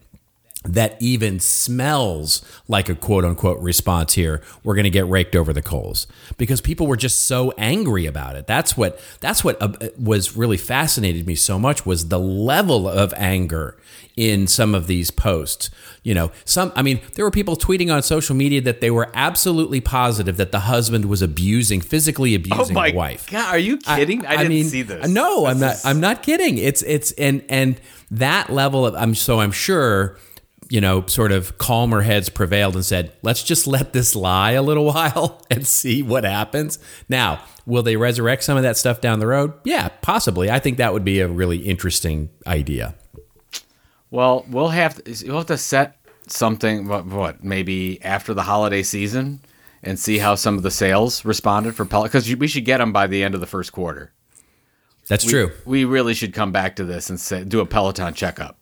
[0.64, 5.52] that even smells like a quote unquote response here, we're going to get raked over
[5.52, 8.48] the coals because people were just so angry about it.
[8.48, 13.14] That's what that's what uh, was really fascinated me so much was the level of
[13.18, 13.78] anger
[14.16, 15.70] in some of these posts.
[16.04, 19.10] You know, some I mean, there were people tweeting on social media that they were
[19.14, 23.30] absolutely positive that the husband was abusing, physically Oh abusing my the wife.
[23.30, 24.26] god, are you kidding?
[24.26, 25.08] I, didn't mean, see this.
[25.10, 25.76] No, I'm This not.
[25.76, 26.58] is- I'm not kidding.
[26.58, 30.18] It's it's and and that level of I'm so I'm sure
[30.74, 34.62] you know sort of calmer heads prevailed and said let's just let this lie a
[34.64, 36.80] little while and see what happens.
[37.08, 39.54] Now, will they resurrect some of that stuff down the road?
[39.66, 40.50] Yeah, possibly.
[40.50, 42.96] I think that would be a really interesting idea.
[44.10, 46.88] Well, we'll have to, we'll have to set something.
[46.88, 49.42] What, what maybe after the holiday season
[49.84, 52.92] and see how some of the sales responded for Peloton because we should get them
[52.92, 54.12] by the end of the first quarter.
[55.08, 55.52] That's true.
[55.66, 58.58] We really should come back to this and say, do a Peloton checkup.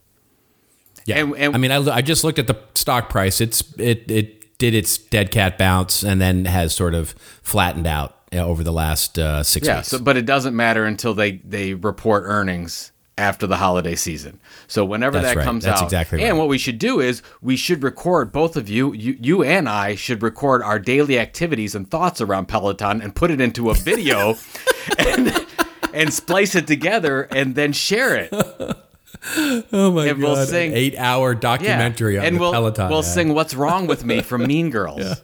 [1.06, 3.42] Yeah, And- and- I mean, I, I just looked at the stock price.
[3.42, 8.18] It's it it did its dead cat bounce and then has sort of flattened out
[8.34, 9.88] over the last uh, six Yeah, weeks.
[9.90, 14.40] so, but it doesn't matter until they they report earnings after the holiday season.
[14.68, 15.44] So whenever That's that right.
[15.44, 18.70] comes That's out, exactly and what we should do is we should record both of
[18.70, 23.14] you, you, you and I should record our daily activities and thoughts around Peloton and
[23.16, 24.36] put it into a video,
[24.98, 25.46] and
[25.94, 28.32] and splice it together and then share it.
[29.72, 30.48] oh my and we'll god!
[30.48, 32.90] sing- An eight-hour Yeah, documentary on and we'll Peloton.
[32.90, 35.22] we'll sing "What's Wrong with Me" from Mean Girls.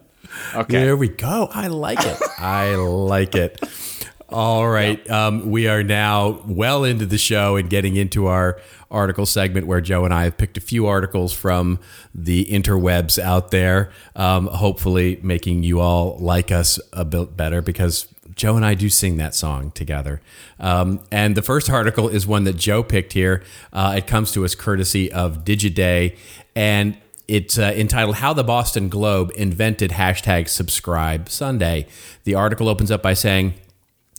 [0.56, 0.72] Okay.
[0.84, 1.50] There we go.
[1.52, 2.20] I like it.
[2.38, 3.60] I like it.
[4.30, 5.10] All right.
[5.10, 8.60] Um, we are now well into the show and getting into our
[8.92, 11.80] article segment where Joe and I have picked a few articles from
[12.14, 18.08] the interwebs out there, um, hopefully making you all like us a bit better because
[18.38, 20.22] Joe and I do sing that song together.
[20.60, 23.44] Um, and the first article is one that Joe picked here.
[23.74, 26.16] Uh, it comes to us courtesy of Digiday.
[26.56, 26.98] And
[27.28, 31.88] it's uh, entitled How the Boston Globe Invented Hashtag Subscribe Sunday.
[32.24, 33.56] The article opens up by saying,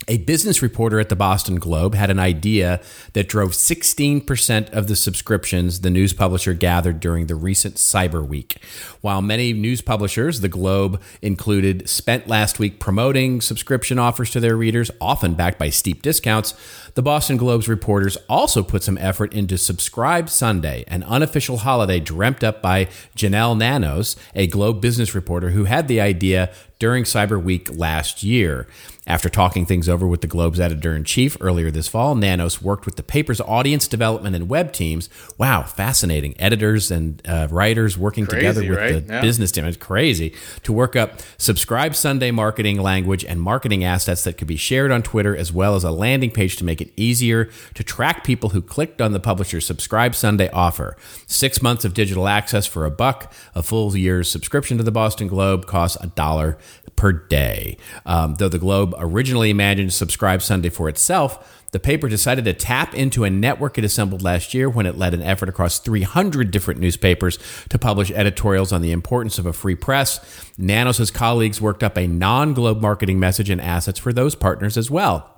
[0.06, 2.80] a business reporter at the Boston Globe had an idea
[3.14, 8.62] that drove 16% of the subscriptions the news publisher gathered during the recent Cyber Week.
[9.00, 14.56] While many news publishers, the Globe included, spent last week promoting subscription offers to their
[14.56, 16.54] readers, often backed by steep discounts,
[16.94, 22.44] the Boston Globe's reporters also put some effort into Subscribe Sunday, an unofficial holiday dreamt
[22.44, 27.68] up by Janelle Nanos, a Globe business reporter who had the idea during Cyber Week
[27.76, 28.66] last year.
[29.08, 32.84] After talking things over with the Globe's editor in chief earlier this fall, Nanos worked
[32.84, 35.08] with the paper's audience development and web teams.
[35.38, 36.34] Wow, fascinating.
[36.38, 39.06] Editors and uh, writers working together with right?
[39.06, 39.22] the Yeah.
[39.22, 39.64] business team.
[39.64, 44.56] It's crazy to work up subscribe Sunday marketing language and marketing assets that could be
[44.56, 48.24] shared on Twitter, as well as a landing page to make it easier to track
[48.24, 50.98] people who clicked on the publisher's subscribe Sunday offer.
[51.26, 53.32] Six months of digital access for a buck.
[53.54, 56.58] A full year's subscription to the Boston Globe costs a dollar
[56.98, 57.78] per day.
[58.04, 62.92] Um, though the Globe originally imagined Subscribe Sunday for itself, the paper decided to tap
[62.92, 66.80] into a network it assembled last year when it led an effort across 300 different
[66.80, 70.18] newspapers to publish editorials on the importance of a free press.
[70.58, 74.90] Nanos' colleagues worked up a non Globe marketing message and assets for those partners as
[74.90, 75.37] well.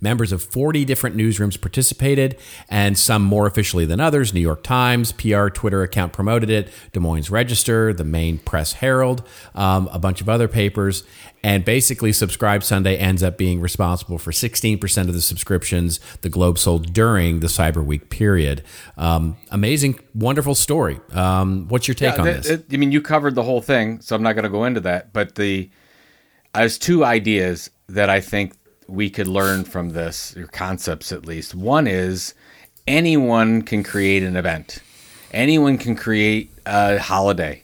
[0.00, 2.36] Members of 40 different newsrooms participated,
[2.68, 4.32] and some more officially than others.
[4.34, 9.22] New York Times, PR, Twitter account promoted it, Des Moines Register, the Maine Press Herald,
[9.54, 11.04] um, a bunch of other papers.
[11.44, 16.56] And basically, Subscribe Sunday ends up being responsible for 16% of the subscriptions the Globe
[16.56, 18.62] sold during the Cyber Week period.
[18.96, 21.00] Um, amazing, wonderful story.
[21.12, 22.46] Um, what's your take Yeah, on th- this?
[22.50, 24.80] it- I mean, you covered the whole thing, so I'm not going to go into
[24.82, 25.12] that.
[25.12, 25.68] But the
[26.54, 28.52] there's two ideas that I think
[28.92, 31.54] we could learn from this, or concepts at least.
[31.54, 32.34] One is
[32.86, 34.80] anyone can create an event.
[35.32, 37.62] Anyone can create a holiday.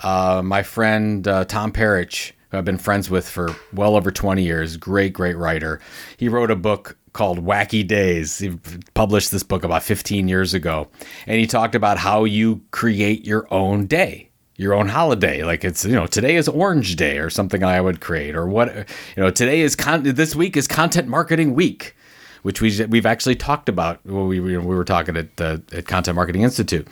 [0.00, 4.42] Uh, my friend uh, Tom Parrish, who I've been friends with for well over 20
[4.42, 5.78] years, great, great writer.
[6.16, 8.38] He wrote a book called Wacky Days.
[8.38, 8.58] He
[8.94, 10.88] published this book about 15 years ago.
[11.26, 14.30] And he talked about how you create your own day,
[14.62, 15.42] your own holiday.
[15.42, 18.34] Like it's, you know, today is Orange Day or something I would create.
[18.34, 21.94] Or what, you know, today is, con- this week is Content Marketing Week
[22.42, 26.16] which we we've actually talked about when we, we were talking at the at Content
[26.16, 26.86] Marketing Institute.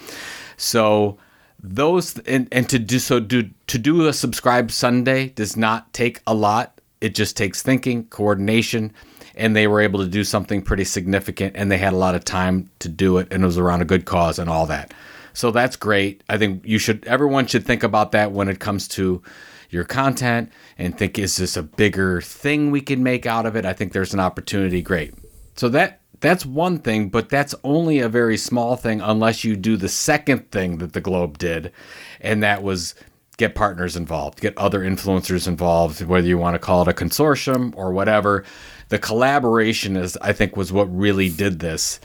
[0.56, 1.18] So
[1.62, 6.22] those and, and to do so do to do a subscribe Sunday does not take
[6.26, 6.80] a lot.
[7.00, 8.92] It just takes thinking, coordination,
[9.34, 12.24] and they were able to do something pretty significant and they had a lot of
[12.24, 14.92] time to do it and it was around a good cause and all that.
[15.32, 16.22] So that's great.
[16.28, 19.22] I think you should everyone should think about that when it comes to
[19.70, 23.64] your content and think is this a bigger thing we can make out of it?
[23.64, 24.82] I think there's an opportunity.
[24.82, 25.14] Great.
[25.56, 29.76] So that that's one thing, but that's only a very small thing unless you do
[29.76, 31.72] the second thing that the Globe did,
[32.20, 32.94] and that was
[33.38, 37.72] get partners involved, get other influencers involved, whether you want to call it a consortium
[37.74, 38.44] or whatever.
[38.90, 42.00] The collaboration is, I think, was what really did this.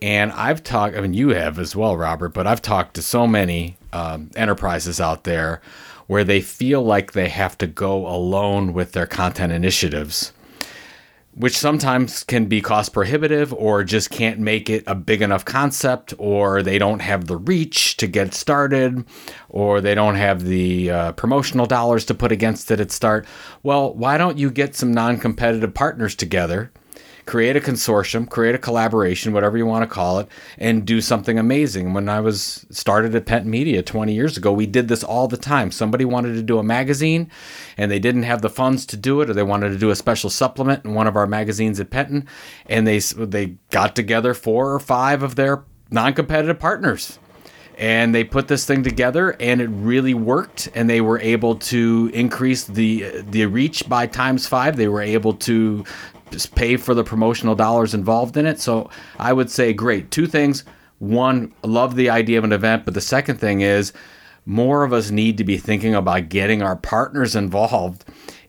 [0.00, 3.26] And I've talked, I mean, you have as well, Robert, but I've talked to so
[3.26, 5.60] many um, enterprises out there
[6.06, 10.32] where they feel like they have to go alone with their content initiatives
[11.38, 16.12] which sometimes can be cost prohibitive or just can't make it a big enough concept
[16.18, 19.04] or they don't have the reach to get started
[19.48, 23.24] or they don't have the uh, promotional dollars to put against it at start.
[23.62, 26.72] Well why don't you get some non-competitive partners together
[27.28, 31.38] create a consortium, create a collaboration, whatever you want to call it, and do something
[31.38, 31.92] amazing.
[31.92, 35.36] When I was started at Penton Media 20 years ago, we did this all the
[35.36, 35.70] time.
[35.70, 37.30] Somebody wanted to do a magazine
[37.76, 39.94] and they didn't have the funds to do it, or they wanted to do a
[39.94, 42.26] special supplement in one of our magazines at Penton,
[42.64, 47.18] and they they got together four or five of their non-competitive partners
[47.78, 52.10] and they put this thing together and it really worked and they were able to
[52.12, 55.84] increase the the reach by times 5 they were able to
[56.30, 58.60] just pay for the promotional dollars involved in it.
[58.60, 60.64] So i would say great two things.
[60.98, 63.92] One love the idea of an event but the second thing is
[64.46, 68.04] more of us need to be thinking about getting our partners involved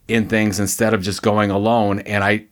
[0.07, 1.99] in things instead of just going alone.
[1.99, 2.45] And i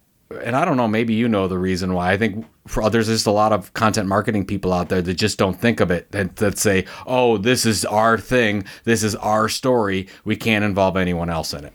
[0.44, 2.12] and I don't know, maybe you know the reason why.
[2.12, 5.13] I think for others, there's just a lot of content marketing people out there that
[5.13, 9.16] just don't think of it, that, that say, oh, this is our thing, this is
[9.16, 11.74] our story, we can't involve anyone else in it.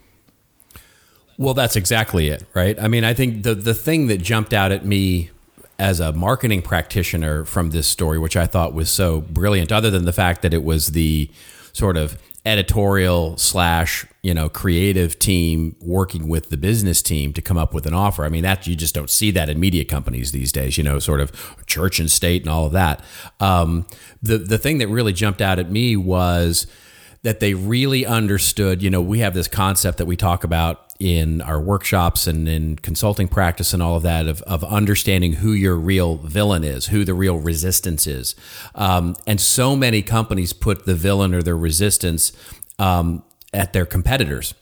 [1.39, 2.79] Well, that's exactly it, right?
[2.81, 5.31] I mean, I think the the thing that jumped out at me
[5.79, 10.05] as a marketing practitioner from this story, which I thought was so brilliant, other than
[10.05, 11.29] the fact that it was the
[11.73, 17.57] sort of editorial slash you know creative team working with the business team to come
[17.57, 18.25] up with an offer.
[18.25, 20.77] I mean, that you just don't see that in media companies these days.
[20.77, 21.33] You know, sort of
[21.67, 23.03] church and state and all of that.
[23.41, 23.87] Um,
[24.23, 26.67] the the thing that really jumped out at me was
[27.23, 28.83] that they really understood.
[28.83, 32.77] You know, we have this concept that we talk about in our workshops and in
[32.77, 37.05] consulting practice and all of that of, of understanding who your real villain is, who
[37.05, 38.35] the real resistance is.
[38.75, 42.33] Um, and so many companies put the villain or their resistance
[42.79, 44.55] um, at their competitors.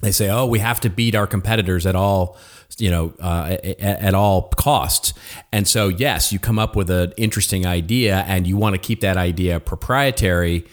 [0.00, 2.36] They say, "Oh, we have to beat our competitors at all."
[2.78, 5.14] you know, uh, at, at, all costs.
[5.52, 9.00] And so, yes, you come up with an interesting idea and you want to keep
[9.00, 10.66] that idea proprietary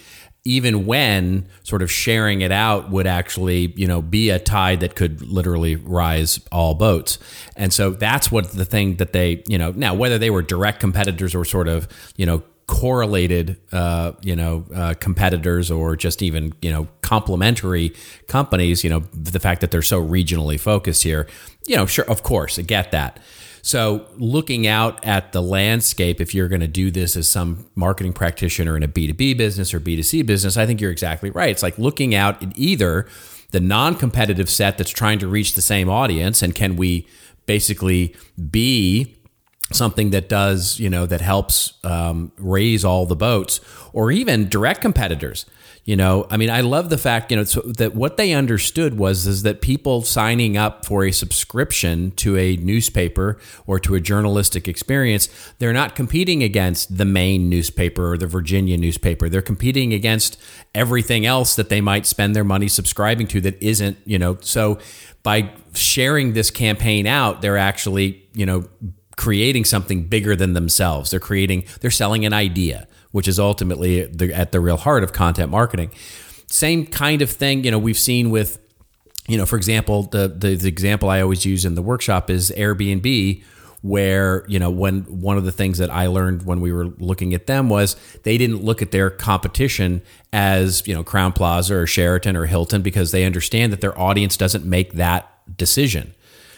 [0.45, 4.95] even when sort of sharing it out would actually, you know, be a tide that
[4.95, 7.17] could literally rise all boats.
[7.55, 10.81] And so that's what the thing that they, you know, now whether they were direct
[10.81, 16.53] competitors or sort of, you know, correlated, uh, you know, uh, competitors or just even,
[16.61, 17.93] you know, complementary
[18.27, 21.27] companies, you know, the fact that they're so regionally focused here,
[21.67, 23.19] you know, sure, of course, I get that.
[23.65, 28.11] So, looking out at the landscape, if you're going to do this as some marketing
[28.11, 31.49] practitioner in a B2B business or B2C business, I think you're exactly right.
[31.49, 33.07] It's like looking out at either
[33.51, 37.07] the non competitive set that's trying to reach the same audience, and can we
[37.45, 38.13] basically
[38.51, 39.15] be
[39.71, 43.61] something that does, you know, that helps um, raise all the boats,
[43.93, 45.45] or even direct competitors
[45.85, 49.27] You know, I mean, I love the fact you know that what they understood was
[49.27, 54.69] is that people signing up for a subscription to a newspaper or to a journalistic
[54.69, 55.27] experience,
[55.59, 59.27] they're not competing against the Maine newspaper or the Virginia newspaper.
[59.27, 60.41] They're competing against
[60.73, 64.37] everything else that they might spend their money subscribing to that isn't you know.
[64.39, 64.79] So
[65.21, 68.69] by sharing this campaign out, they're actually you know
[69.17, 71.11] creating something bigger than themselves.
[71.11, 75.13] They're creating, they're selling an idea which is ultimately the, at the real heart of
[75.13, 75.91] content marketing.
[76.47, 78.59] Same kind of thing, you know, we've seen with,
[79.27, 82.51] you know, for example, the, the, the example I always use in the workshop is
[82.57, 83.43] Airbnb,
[83.83, 87.33] where you know when one of the things that I learned when we were looking
[87.33, 90.01] at them was they didn't look at their competition
[90.31, 94.37] as you know Crowne Plaza or Sheraton or Hilton because they understand that their audience
[94.37, 96.13] doesn't make that decision.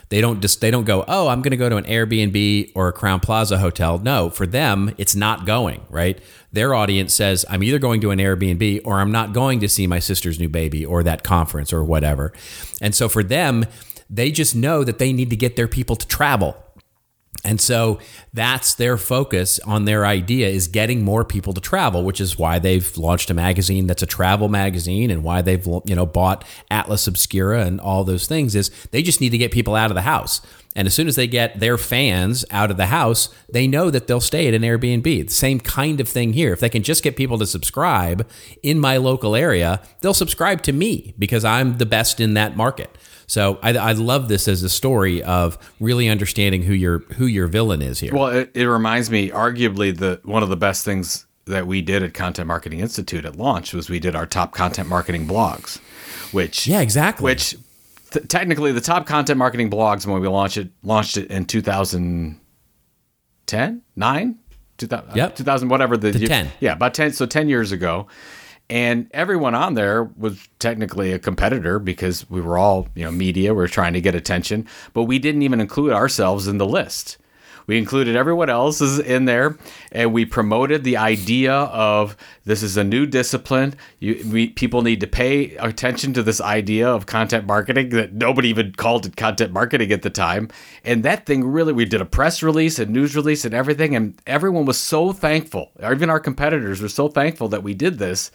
[0.10, 2.88] They don't just they don't go, "Oh, I'm going to go to an Airbnb or
[2.88, 6.20] a Crowne Plaza hotel." No, for them, it's not going, right?
[6.52, 9.88] Their audience says, "I'm either going to an Airbnb or I'm not going to see
[9.88, 12.34] my sister's new baby or that conference or whatever."
[12.82, 13.66] And so for them,
[14.10, 16.56] they just know that they need to get their people to travel
[17.44, 18.00] and so
[18.34, 22.60] that's their focus on their idea is getting more people to travel, which is why
[22.60, 27.08] they've launched a magazine that's a travel magazine and why they've you know bought Atlas
[27.08, 30.02] Obscura and all those things is they just need to get people out of the
[30.02, 30.42] house.
[30.78, 34.08] And as soon as they get their fans out of the house, they know that
[34.08, 35.04] they'll stay at an Airbnb.
[35.04, 36.52] The same kind of thing here.
[36.52, 38.28] If they can just get people to subscribe
[38.62, 42.98] in my local area, they'll subscribe to me because I'm the best in that market.
[43.28, 47.48] So I, I love this as a story of really understanding who your who your
[47.48, 48.14] villain is here.
[48.14, 52.04] Well, it, it reminds me, arguably, the one of the best things that we did
[52.04, 55.78] at Content Marketing Institute at launch was we did our top content marketing blogs,
[56.34, 57.56] which yeah, exactly, which
[58.12, 63.82] th- technically the top content marketing blogs when we launched it launched it in 2010,
[63.96, 64.40] nine.
[64.78, 65.34] 2000, uh, yep.
[65.38, 68.08] 2000 whatever the, the year, 10 yeah about 10 so 10 years ago
[68.70, 73.54] and everyone on there was technically a competitor because we were all you know media
[73.54, 77.18] we are trying to get attention but we didn't even include ourselves in the list
[77.68, 79.58] we included everyone else in there
[79.92, 85.00] and we promoted the idea of this is a new discipline you, we, people need
[85.00, 89.52] to pay attention to this idea of content marketing that nobody even called it content
[89.52, 90.50] marketing at the time
[90.84, 94.20] and that thing really we did a press release a news release and everything and
[94.28, 98.32] everyone was so thankful even our competitors were so thankful that we did this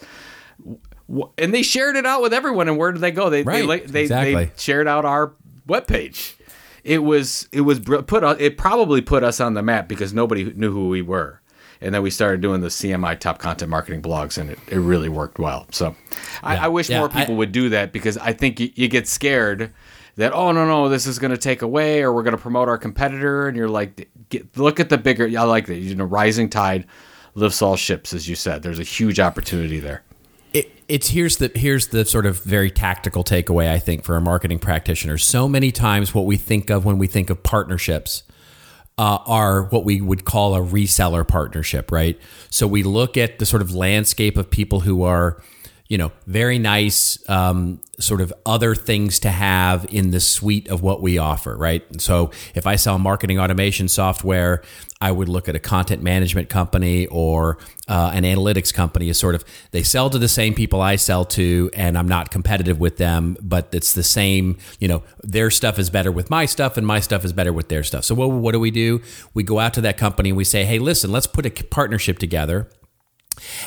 [1.37, 2.67] and they shared it out with everyone.
[2.67, 3.29] And where did they go?
[3.29, 3.67] They right.
[3.67, 4.33] they, they, exactly.
[4.35, 5.33] they shared out our
[5.67, 6.35] webpage.
[6.83, 10.71] It was it was put it probably put us on the map because nobody knew
[10.71, 11.39] who we were.
[11.83, 15.09] And then we started doing the CMI top content marketing blogs, and it, it really
[15.09, 15.65] worked well.
[15.71, 15.95] So
[16.43, 18.87] I, I wish yeah, more people I, would do that because I think you, you
[18.87, 19.73] get scared
[20.17, 22.67] that oh no no this is going to take away or we're going to promote
[22.67, 25.25] our competitor, and you're like get, look at the bigger.
[25.25, 26.85] I like that you know rising tide
[27.33, 28.61] lifts all ships, as you said.
[28.61, 30.03] There's a huge opportunity there
[30.53, 34.59] it's here's the here's the sort of very tactical takeaway I think for a marketing
[34.59, 35.17] practitioner.
[35.17, 38.23] So many times, what we think of when we think of partnerships
[38.97, 42.19] uh, are what we would call a reseller partnership, right?
[42.49, 45.41] So we look at the sort of landscape of people who are
[45.91, 50.81] you know, very nice um, sort of other things to have in the suite of
[50.81, 51.83] what we offer, right?
[52.01, 54.63] So if I sell marketing automation software,
[55.01, 57.57] I would look at a content management company or
[57.89, 61.25] uh, an analytics company as sort of they sell to the same people I sell
[61.25, 64.59] to, and I'm not competitive with them, but it's the same.
[64.79, 67.67] You know, their stuff is better with my stuff, and my stuff is better with
[67.67, 68.05] their stuff.
[68.05, 69.01] So what, what do we do?
[69.33, 72.17] We go out to that company and we say, hey, listen, let's put a partnership
[72.17, 72.69] together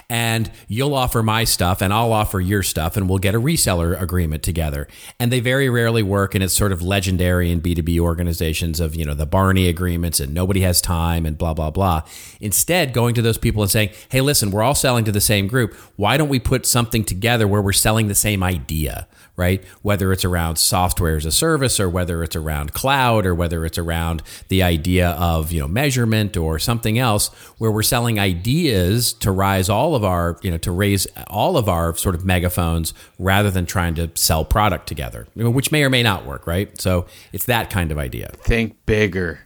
[0.08, 4.00] and you'll offer my stuff and I'll offer your stuff and we'll get a reseller
[4.00, 4.88] agreement together.
[5.18, 9.04] And they very rarely work and it's sort of legendary in B2B organizations of, you
[9.04, 12.02] know, the Barney agreements and nobody has time and blah blah blah.
[12.40, 15.46] Instead, going to those people and saying, "Hey, listen, we're all selling to the same
[15.46, 15.74] group.
[15.96, 19.06] Why don't we put something together where we're selling the same idea?"
[19.36, 19.64] Right?
[19.82, 23.78] Whether it's around software as a service or whether it's around cloud or whether it's
[23.78, 27.28] around the idea of, you know, measurement or something else
[27.58, 31.68] where we're selling ideas to rise all of our, you know, to raise all of
[31.68, 36.02] our sort of megaphones rather than trying to sell product together, which may or may
[36.02, 36.80] not work, right?
[36.80, 38.30] So it's that kind of idea.
[38.38, 39.40] Think bigger.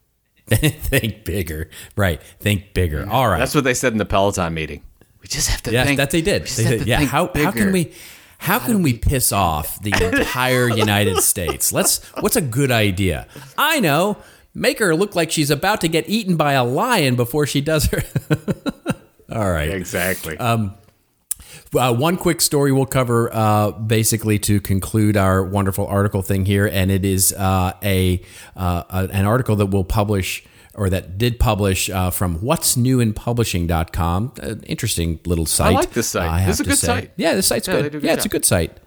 [0.46, 1.68] think bigger.
[1.96, 2.22] Right.
[2.40, 3.06] Think bigger.
[3.08, 3.38] All right.
[3.38, 4.82] That's what they said in the Peloton meeting.
[5.20, 5.96] We just have to yes, think.
[5.96, 6.42] that they did.
[6.42, 7.02] They said, yeah.
[7.04, 7.94] How, how can we
[8.44, 11.72] how can we piss off the entire United States?
[11.72, 12.04] Let's.
[12.20, 13.26] What's a good idea?
[13.56, 14.18] I know.
[14.54, 17.86] Make her look like she's about to get eaten by a lion before she does
[17.86, 18.02] her.
[19.32, 19.70] All right.
[19.70, 20.36] Exactly.
[20.36, 20.74] Um,
[21.74, 26.66] uh, one quick story we'll cover uh, basically to conclude our wonderful article thing here,
[26.66, 28.22] and it is uh, a
[28.56, 30.44] uh, an article that we'll publish
[30.74, 34.32] or that did publish uh, from what's new in publishing.com.
[34.42, 35.72] An interesting little site.
[35.72, 36.28] I like this site.
[36.28, 36.86] I have This is a to good say.
[36.86, 37.10] site.
[37.16, 37.92] Yeah, this site's Yeah, good.
[37.92, 38.78] good yeah, it's a good site.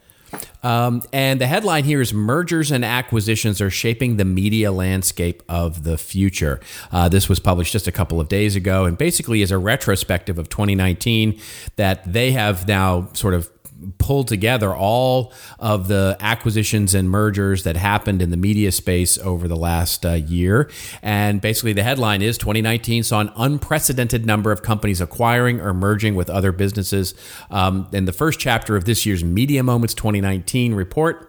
[0.62, 5.84] Um, and the headline here is Mergers and Acquisitions are shaping the media landscape of
[5.86, 6.60] the future.
[6.92, 10.38] Uh, this was published just a couple of days ago and basically is a retrospective
[10.38, 11.40] of 2019
[11.78, 13.50] that they have now sort of
[13.98, 19.48] pulled together all of the acquisitions and mergers that happened in the media space over
[19.48, 20.70] the last uh, year.
[21.02, 26.16] And basically, the headline is 2019 saw an unprecedented number of companies acquiring or merging
[26.16, 27.14] with other businesses.
[27.50, 31.27] Um, in the first chapter of this year's Media Moments 2019 report,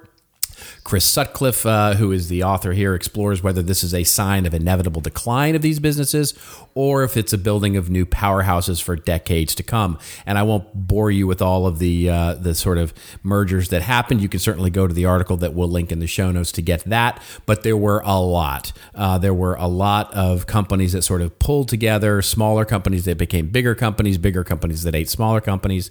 [0.85, 4.55] Chris Sutcliffe, uh, who is the author here, explores whether this is a sign of
[4.55, 6.35] inevitable decline of these businesses
[6.75, 9.99] or if it's a building of new powerhouses for decades to come.
[10.25, 13.83] And I won't bore you with all of the uh, the sort of mergers that
[13.83, 14.21] happened.
[14.21, 16.63] You can certainly go to the article that we'll link in the show notes to
[16.63, 17.23] get that.
[17.47, 18.73] But there were a lot.
[18.95, 23.19] Uh, there were a lot of companies that sort of pulled together, smaller companies that
[23.19, 25.91] became bigger companies, bigger companies that ate smaller companies,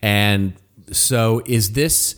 [0.00, 0.54] and
[0.90, 2.16] so is this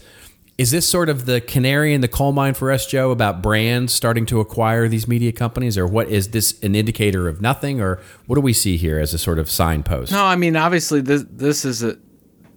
[0.57, 3.92] is this sort of the canary in the coal mine for us, Joe, about brands
[3.92, 8.00] starting to acquire these media companies, or what is this an indicator of nothing, or
[8.26, 10.12] what do we see here as a sort of signpost?
[10.12, 11.98] No, I mean obviously this this is a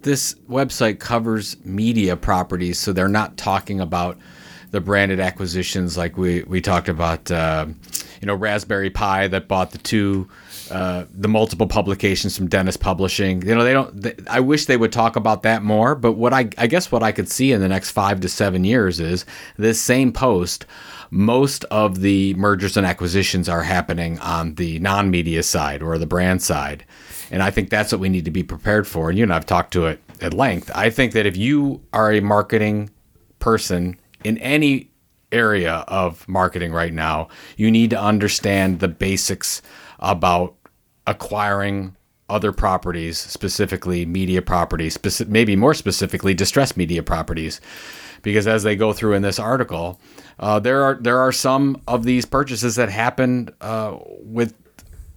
[0.02, 4.16] this website covers media properties, so they're not talking about
[4.70, 7.30] the branded acquisitions like we we talked about.
[7.30, 7.66] Uh,
[8.20, 10.28] you know, Raspberry Pi that bought the two.
[10.70, 13.40] Uh, the multiple publications from Dennis Publishing.
[13.42, 14.02] You know, they don't.
[14.02, 15.94] They, I wish they would talk about that more.
[15.94, 18.64] But what I, I guess what I could see in the next five to seven
[18.64, 19.24] years is
[19.56, 20.66] this same post.
[21.10, 26.42] Most of the mergers and acquisitions are happening on the non-media side or the brand
[26.42, 26.84] side,
[27.30, 29.08] and I think that's what we need to be prepared for.
[29.08, 30.70] And you and I've talked to it at length.
[30.74, 32.90] I think that if you are a marketing
[33.38, 34.90] person in any
[35.32, 39.62] area of marketing right now, you need to understand the basics
[40.00, 40.54] about
[41.08, 41.96] acquiring
[42.28, 47.60] other properties, specifically media properties, speci- maybe more specifically distressed media properties,
[48.22, 49.98] because as they go through in this article,
[50.38, 54.54] uh, there are there are some of these purchases that happen uh, with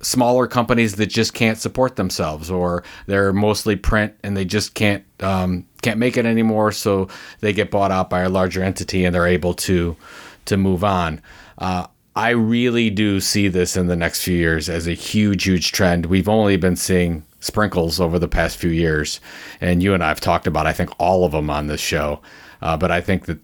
[0.01, 5.03] smaller companies that just can't support themselves, or they're mostly print and they just can't
[5.19, 7.09] um, can't make it anymore, so
[7.41, 9.97] they get bought out by a larger entity and they're able to
[10.45, 11.21] to move on.
[11.57, 15.71] Uh, I really do see this in the next few years as a huge, huge
[15.71, 16.07] trend.
[16.07, 19.21] We've only been seeing sprinkles over the past few years,
[19.61, 22.21] and you and I have talked about, I think, all of them on this show.
[22.61, 23.39] Uh, but I think that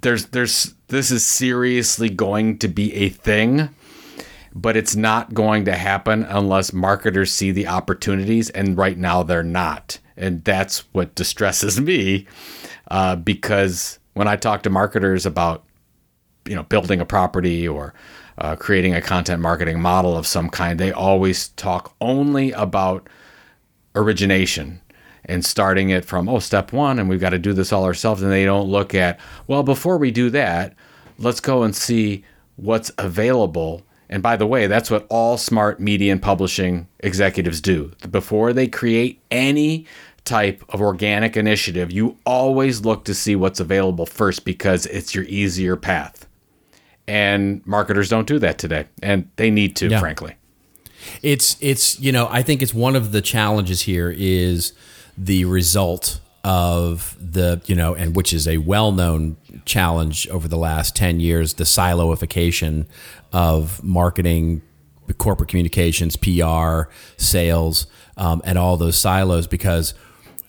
[0.00, 3.68] there's, there's, this is seriously going to be a thing,
[4.54, 9.42] but it's not going to happen unless marketers see the opportunities, and right now they're
[9.42, 12.26] not, and that's what distresses me,
[12.90, 15.64] uh, because when I talk to marketers about
[16.46, 17.94] you know building a property or
[18.38, 23.08] uh, creating a content marketing model of some kind they always talk only about
[23.94, 24.80] origination
[25.26, 28.22] and starting it from oh step one and we've got to do this all ourselves
[28.22, 30.74] and they don't look at well before we do that
[31.18, 32.24] let's go and see
[32.56, 33.82] what's available.
[34.08, 37.92] And by the way that's what all smart media and publishing executives do.
[38.10, 39.86] Before they create any
[40.24, 45.24] type of organic initiative you always look to see what's available first because it's your
[45.24, 46.28] easier path
[47.08, 50.00] and marketers don't do that today and they need to Yeah.
[50.00, 50.36] frankly
[51.22, 54.72] It's it's you know I think it's one of the challenges here is
[55.18, 60.96] the result of the you know and which is a well-known challenge over the last
[60.96, 62.86] 10 years the siloification
[63.32, 64.62] of marketing
[65.18, 66.84] corporate communications PR
[67.16, 67.86] sales
[68.16, 69.94] um, and all those silos because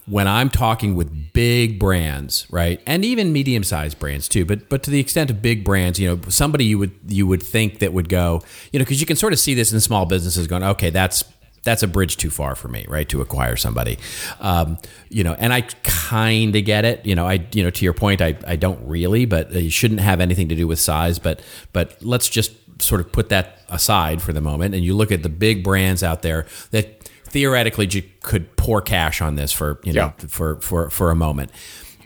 [0.06, 4.92] when I'm talking with big brands, right, and even medium-sized brands too, but but to
[4.92, 8.10] the extent of big brands, you know, somebody you would you would think that would
[8.10, 8.42] go,
[8.72, 11.24] you know, because you can sort of see this in small businesses going, okay, that's
[11.64, 13.98] that's a bridge too far for me, right, to acquire somebody,
[14.42, 14.78] um,
[15.10, 17.94] you know, and I kind of get it, you know, I you know to your
[17.94, 21.42] point, I I don't really, but it shouldn't have anything to do with size, but
[21.72, 22.52] but let's just
[22.82, 26.04] sort of put that aside for the moment, and you look at the big brands
[26.04, 27.03] out there that
[27.34, 30.28] theoretically you could pour cash on this for you know Yeah.
[30.28, 31.50] for for for a moment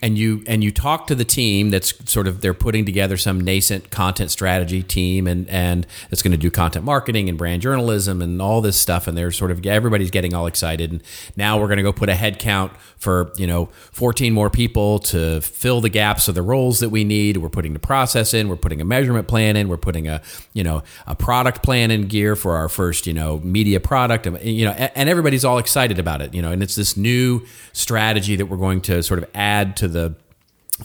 [0.02, 3.40] and you and you talk to the team that's sort of they're putting together some
[3.42, 8.22] nascent content strategy team and and it's going to do content marketing and brand journalism
[8.22, 9.08] and all this stuff.
[9.08, 10.92] And they're sort of everybody's getting all excited.
[10.92, 11.04] And
[11.36, 15.00] now we're going to go put a head count for you know 14 more people
[15.00, 17.38] to fill the gaps of the roles that we need.
[17.38, 18.50] We're putting the process in.
[18.50, 19.68] We're putting a measurement plan in.
[19.68, 20.22] We're putting a
[20.54, 24.28] you know a product plan in gear for our first you know media product.
[24.28, 26.52] And you know and everybody's all excited about it you know.
[26.52, 30.16] And it's this new strategy that we're going to sort of add to the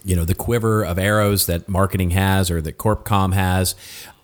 [0.05, 3.75] you know the quiver of arrows that marketing has or that corpcom has.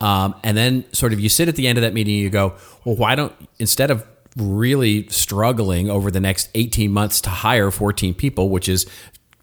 [0.01, 2.31] Um, and then sort of you sit at the end of that meeting and you
[2.31, 2.55] go
[2.85, 4.07] well why don't instead of
[4.37, 8.87] really struggling over the next 18 months to hire 14 people which is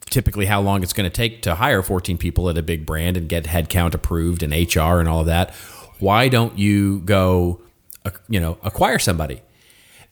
[0.10, 3.18] typically how long it's going to take to hire 14 people at a big brand
[3.18, 5.54] and get headcount approved and hr and all of that
[6.00, 7.60] why don't you go
[8.06, 9.42] uh, you know acquire somebody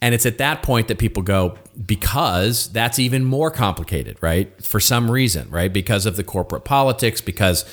[0.03, 4.51] and it's at that point that people go, because that's even more complicated, right?
[4.61, 5.71] For some reason, right?
[5.71, 7.63] Because of the corporate politics, because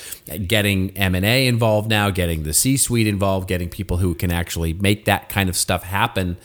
[0.46, 5.28] getting M&A involved now, getting the C-suite involved, getting people who can actually make that
[5.28, 6.36] kind of stuff happen,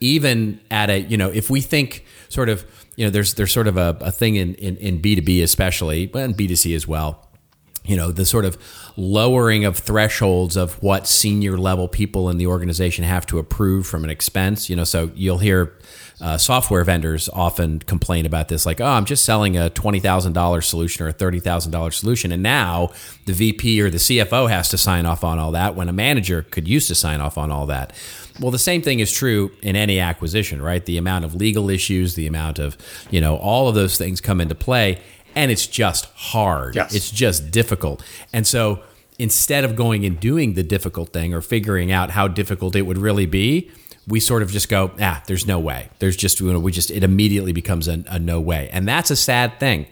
[0.00, 2.64] even at a, you know, if we think sort of,
[2.96, 6.20] you know, there's there's sort of a, a thing in, in, in B2B especially, but
[6.20, 7.28] in B2C as well,
[7.84, 8.58] you know the sort of
[9.00, 14.04] lowering of thresholds of what senior level people in the organization have to approve from
[14.04, 15.72] an expense you know so you'll hear
[16.20, 21.06] uh, software vendors often complain about this like oh i'm just selling a $20000 solution
[21.06, 22.90] or a $30000 solution and now
[23.24, 26.42] the vp or the cfo has to sign off on all that when a manager
[26.50, 27.94] could use to sign off on all that
[28.38, 32.16] well the same thing is true in any acquisition right the amount of legal issues
[32.16, 32.76] the amount of
[33.10, 35.00] you know all of those things come into play
[35.34, 36.74] and it's just hard.
[36.74, 36.94] Yes.
[36.94, 38.04] It's just difficult.
[38.32, 38.82] And so
[39.20, 42.96] instead of going and doing the difficult thing or figuring out how difficult it would
[42.96, 43.70] really be,
[44.08, 45.90] we sort of just go, ah, there's no way.
[45.98, 48.70] There's just, you know, we just, it immediately becomes a, a no way.
[48.72, 49.86] And that's a sad thing.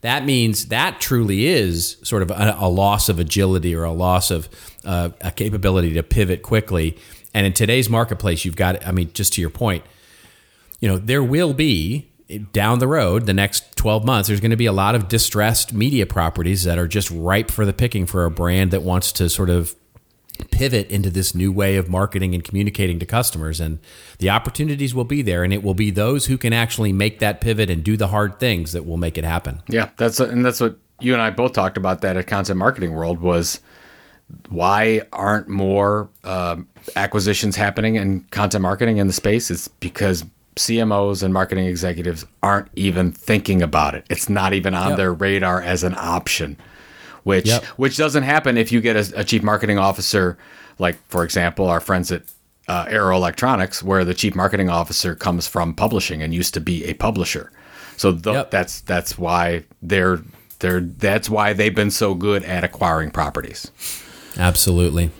[0.00, 4.32] That means that truly is sort of a, a loss of agility or a loss
[4.32, 4.48] of
[4.84, 6.98] uh, a capability to pivot quickly.
[7.32, 9.84] And in today's marketplace, you've got, I mean, just to your point,
[10.80, 14.56] you know, there will be down the road, the next 12 months, there's going to
[14.56, 18.24] be a lot of distressed media properties that are just ripe for the picking for
[18.24, 19.74] a brand that wants to sort of
[20.50, 23.60] pivot into this new way of marketing and communicating to customers.
[23.60, 23.78] And
[24.18, 27.40] the opportunities will be there, and it will be those who can actually make that
[27.40, 29.62] pivot and do the hard things that will make it happen.
[29.68, 32.92] Yeah, that's and that's what you and I both talked about that at Content Marketing
[32.92, 33.60] World was
[34.48, 36.56] why aren't more uh,
[36.96, 39.50] acquisitions happening in content marketing in the space?
[39.50, 40.24] It's because
[40.56, 44.04] CMOs and marketing executives aren't even thinking about it.
[44.10, 44.96] It's not even on Yep.
[44.98, 46.56] their radar as an option,
[47.24, 47.64] which Yep.
[47.76, 50.36] which doesn't happen if you get a, a chief marketing officer,
[50.78, 52.22] like for example, our friends at
[52.68, 56.84] uh, Arrow Electronics, where the chief marketing officer comes from publishing and used to be
[56.84, 57.50] a publisher.
[57.96, 58.50] So th- Yep.
[58.50, 60.20] that's that's why they're
[60.60, 63.70] they're that's why they've been so good at acquiring properties.
[64.38, 65.10] Absolutely.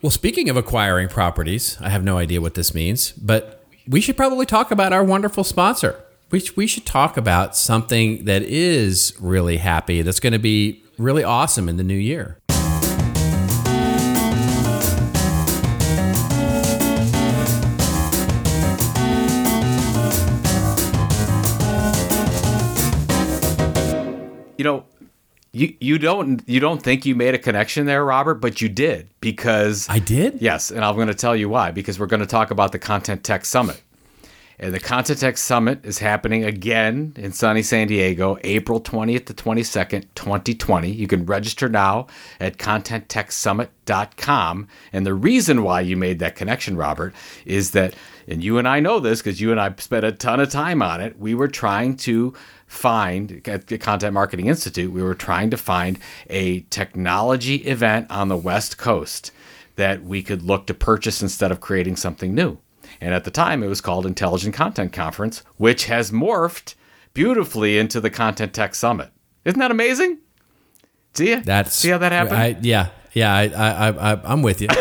[0.00, 3.57] Well, speaking of acquiring properties, I have no idea what this means, but
[3.88, 5.98] we should probably talk about our wonderful sponsor.
[6.30, 11.24] We, we should talk about something that is really happy, that's going to be really
[11.24, 12.38] awesome in the new year.
[24.58, 24.84] you know
[25.52, 29.08] you you don't you don't think you made a connection there robert but you did
[29.20, 30.42] because I did?
[30.42, 32.78] yes and i'm going to tell you why because we're going to talk about the
[32.78, 33.82] content tech summit.
[34.60, 39.34] And the content tech summit is happening again in sunny san diego april 20th to
[39.34, 42.08] 22nd 2020 you can register now
[42.40, 47.14] at contenttechsummit.com and the reason why you made that connection robert
[47.46, 47.94] is that
[48.26, 50.82] and you and i know this because you and i spent a ton of time
[50.82, 52.34] on it we were trying to
[52.68, 55.98] find at the Content Marketing Institute, we were trying to find
[56.28, 59.32] a technology event on the West Coast
[59.76, 62.58] that we could look to purchase instead of creating something new.
[63.00, 66.74] And at the time, it was called Intelligent Content Conference, which has morphed
[67.14, 69.10] beautifully into the Content Tech Summit.
[69.44, 70.18] Isn't that amazing?
[71.14, 71.40] See ya?
[71.42, 72.36] That's see how that happened?
[72.36, 74.68] I, yeah, yeah, I, I, I, I'm with you.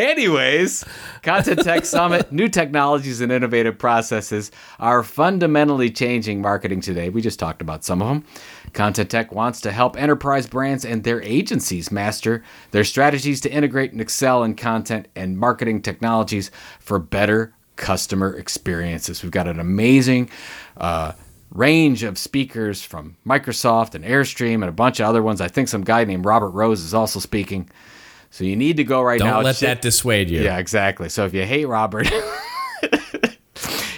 [0.00, 0.82] Anyways,
[1.22, 7.10] Content Tech Summit, new technologies and innovative processes are fundamentally changing marketing today.
[7.10, 8.24] We just talked about some of them.
[8.72, 13.92] Content Tech wants to help enterprise brands and their agencies master their strategies to integrate
[13.92, 19.22] and excel in content and marketing technologies for better customer experiences.
[19.22, 20.30] We've got an amazing
[20.78, 21.12] uh,
[21.50, 25.42] range of speakers from Microsoft and Airstream and a bunch of other ones.
[25.42, 27.68] I think some guy named Robert Rose is also speaking.
[28.30, 29.40] So you need to go right Don't now.
[29.40, 30.40] let Check- that dissuade you.
[30.42, 31.08] yeah, exactly.
[31.08, 32.08] So if you hate Robert,
[32.82, 33.36] if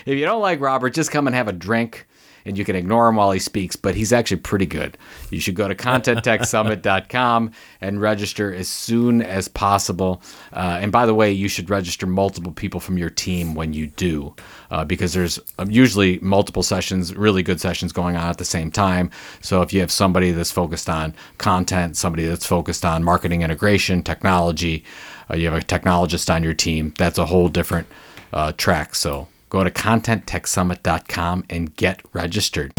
[0.07, 2.07] you don't like Robert, just come and have a drink
[2.45, 4.97] and you can ignore him while he speaks, but he's actually pretty good.
[5.31, 10.23] You should go to contenttechsummit.com and register as soon as possible.
[10.53, 13.87] Uh, and by the way, you should register multiple people from your team when you
[13.87, 14.35] do,
[14.71, 18.71] uh, because there's um, usually multiple sessions, really good sessions going on at the same
[18.71, 19.11] time.
[19.41, 24.03] So if you have somebody that's focused on content, somebody that's focused on marketing integration,
[24.03, 24.85] technology,
[25.31, 27.87] uh, you have a technologist on your team, that's a whole different
[28.33, 28.95] uh, track.
[28.95, 32.73] So Go to contenttechsummit.com and get registered.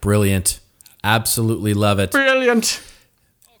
[0.00, 0.60] Brilliant.
[1.04, 2.12] Absolutely love it.
[2.12, 2.82] Brilliant.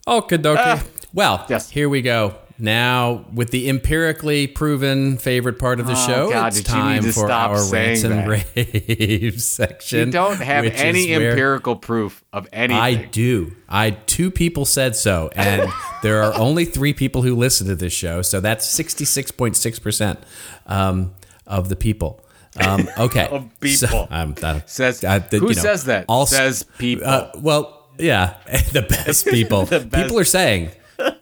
[0.06, 0.56] Okie dokie.
[0.56, 0.82] Uh,
[1.12, 1.68] well, yes.
[1.68, 2.39] here we go.
[2.60, 6.74] Now, with the empirically proven favorite part of the show, Oh, God, it's did you
[6.76, 10.08] need time for our rants and raves section.
[10.08, 12.78] You don't have any empirical proof of anything.
[12.82, 13.52] I do.
[13.68, 15.70] I two people said so, and
[16.02, 19.56] there are only three people who listen to this show, so that's sixty six point
[19.56, 20.18] six percent
[20.66, 21.14] um,
[21.46, 22.22] of the people.
[22.62, 23.88] Um, okay, Of people.
[23.88, 26.04] So, um, that- Says- uh, the- who you know, says that?
[26.08, 27.06] all- Says people.
[27.06, 28.36] Uh, well, yeah,
[28.72, 29.64] the best people.
[29.66, 29.90] best.
[29.90, 30.70] People are saying.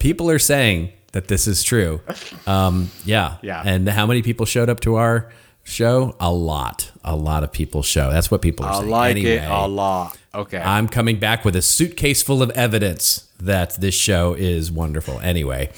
[0.01, 2.01] People are saying that this is true.
[2.47, 3.63] Um, yeah, Yeah.
[3.65, 5.31] And how many people showed up to our
[5.65, 6.15] show?
[6.21, 6.91] A lot.
[7.05, 8.11] A lot of people show.
[8.11, 8.91] That's what people are I saying.
[8.91, 10.17] like it a lot.
[10.35, 10.59] Okay.
[10.59, 15.19] I'm coming back with a suitcase full of evidence that this show is wonderful.
[15.21, 15.71] Anyway,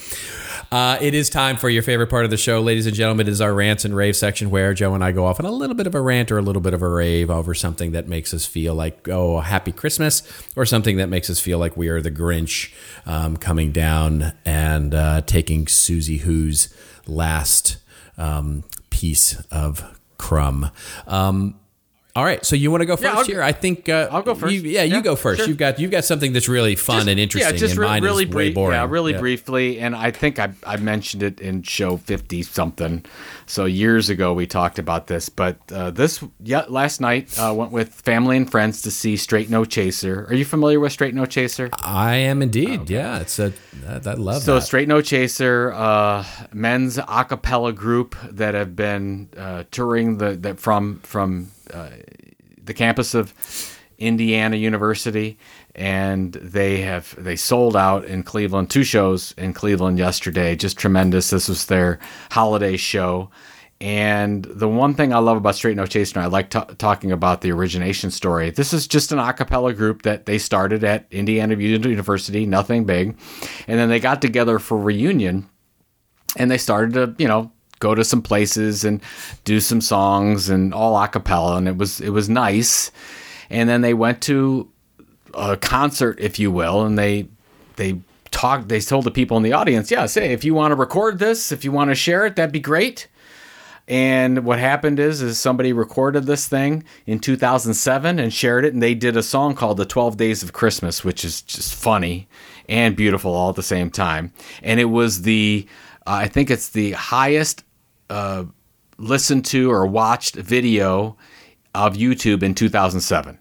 [0.71, 3.27] uh, it is time for your favorite part of the show, ladies and gentlemen.
[3.27, 5.51] It is our rants and rave section where Joe and I go off on a
[5.51, 8.07] little bit of a rant or a little bit of a rave over something that
[8.07, 10.23] makes us feel like, oh, happy Christmas,
[10.55, 12.73] or something that makes us feel like we are the Grinch
[13.05, 16.73] um, coming down and uh, taking Susie Who's
[17.05, 17.77] last
[18.17, 20.71] um, piece of crumb.
[21.07, 21.59] Um,
[22.15, 23.41] all right, so you want to go 1st I'll- here?
[23.41, 24.53] I think uh, I'll go first.
[24.53, 25.39] you- yeah, you go first.
[25.39, 25.47] sure.
[25.47, 27.53] You've got you've got something that's really fun and interesting.
[27.53, 28.55] Yeah, just re- really brief.
[28.57, 29.79] Yeah, really briefly.
[29.79, 33.05] And I think I, I mentioned it in show fifty something.
[33.45, 35.29] So years ago we talked about this.
[35.29, 39.49] But uh, this yeah, last night uh, went with family and friends to see Straight
[39.49, 40.25] No Chaser.
[40.29, 41.69] Are you familiar with Straight No Chaser?
[41.83, 42.89] I am indeed.
[42.89, 43.53] Yeah, it's a
[43.87, 44.61] I, I love So that.
[44.61, 50.55] Straight No Chaser, uh, men's a cappella group that have been uh, touring the, the
[50.55, 51.91] from from uh,
[52.63, 53.33] the campus of
[53.97, 55.37] Indiana University,
[55.75, 58.69] and they have they sold out in Cleveland.
[58.69, 61.29] Two shows in Cleveland yesterday, just tremendous.
[61.29, 61.99] This was their
[62.31, 63.29] holiday show.
[63.79, 67.41] And the one thing I love about Straight No Chaser, I like ta talking about
[67.41, 68.51] the origination story.
[68.51, 73.17] This is just an a cappella group that they started at Indiana University, nothing big,
[73.67, 75.49] and then they got together for reunion,
[76.37, 77.51] and they started to, you know,
[77.81, 79.01] go to some places and
[79.43, 82.91] do some songs and all a cappella, and it was it was nice.
[83.49, 84.69] And then they went to
[85.33, 87.27] a concert, if you will, and they
[87.75, 87.99] they
[88.31, 88.69] talked.
[88.69, 91.51] They told the people in the audience, "Yeah, say if you want to record this,
[91.51, 93.07] if you want to share it, that'd be great."
[93.87, 98.81] And what happened is, is somebody recorded this thing in 2007 and shared it, and
[98.81, 102.27] they did a song called "The 12 Days of Christmas," which is just funny
[102.69, 104.31] and beautiful all at the same time.
[104.63, 105.67] And it was the,
[106.07, 107.63] uh, I think it's the highest
[108.11, 108.43] uh,
[108.97, 111.17] listened to or watched video
[111.73, 113.39] of YouTube in 2007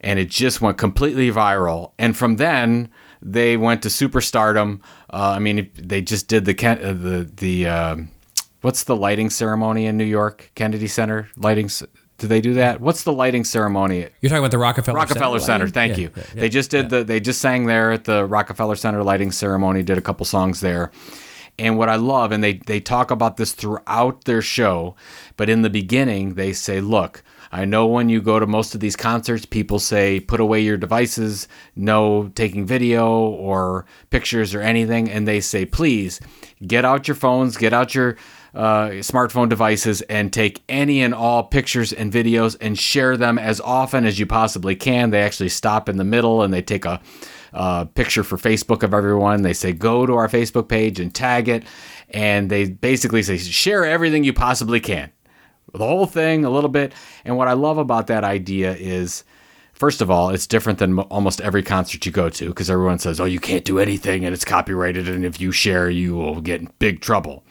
[0.00, 1.90] and it just went completely viral.
[1.98, 2.88] And from then,
[3.20, 4.80] they went to superstardom.
[5.12, 8.10] Uh, I mean, they just did the uh, the the um
[8.60, 11.68] what's the lighting ceremony in New York, Kennedy Center lighting.
[12.18, 12.80] Do they do that?
[12.80, 14.06] What's the lighting ceremony?
[14.20, 15.64] You're talking about the Rockefeller Rockefeller Center.
[15.66, 15.72] lighting?
[15.74, 16.10] Thank Yeah, you.
[16.16, 16.40] yeah, yeah.
[16.42, 17.02] they just did the.
[17.04, 19.82] They just sang there at the Rockefeller Center lighting ceremony.
[19.82, 20.90] Did a couple songs there.
[21.58, 24.94] And what I love, and they they talk about this throughout their show,
[25.36, 28.80] but in the beginning they say, "Look, I know when you go to most of
[28.80, 35.10] these concerts, people say put away your devices, no taking video or pictures or anything,
[35.10, 36.20] and they say please
[36.66, 38.16] get out your phones, get out your
[38.54, 43.60] uh, smartphone devices and take any and all pictures and videos and share them as
[43.60, 45.10] often as you possibly can.
[45.10, 47.00] They actually stop in the middle and they take a
[47.52, 49.42] uh, picture for Facebook of everyone.
[49.42, 51.64] They say go to our Facebook page and tag it,
[52.10, 55.10] and they basically say share everything you possibly can,
[55.72, 56.92] the whole thing a little bit.
[57.24, 59.24] And what I love about that idea is.
[59.74, 63.20] First of all, it's different than almost every concert you go to because everyone says,
[63.20, 66.60] "Oh, you can't do anything and it's copyrighted, and if you share, you will get
[66.60, 67.44] in big trouble."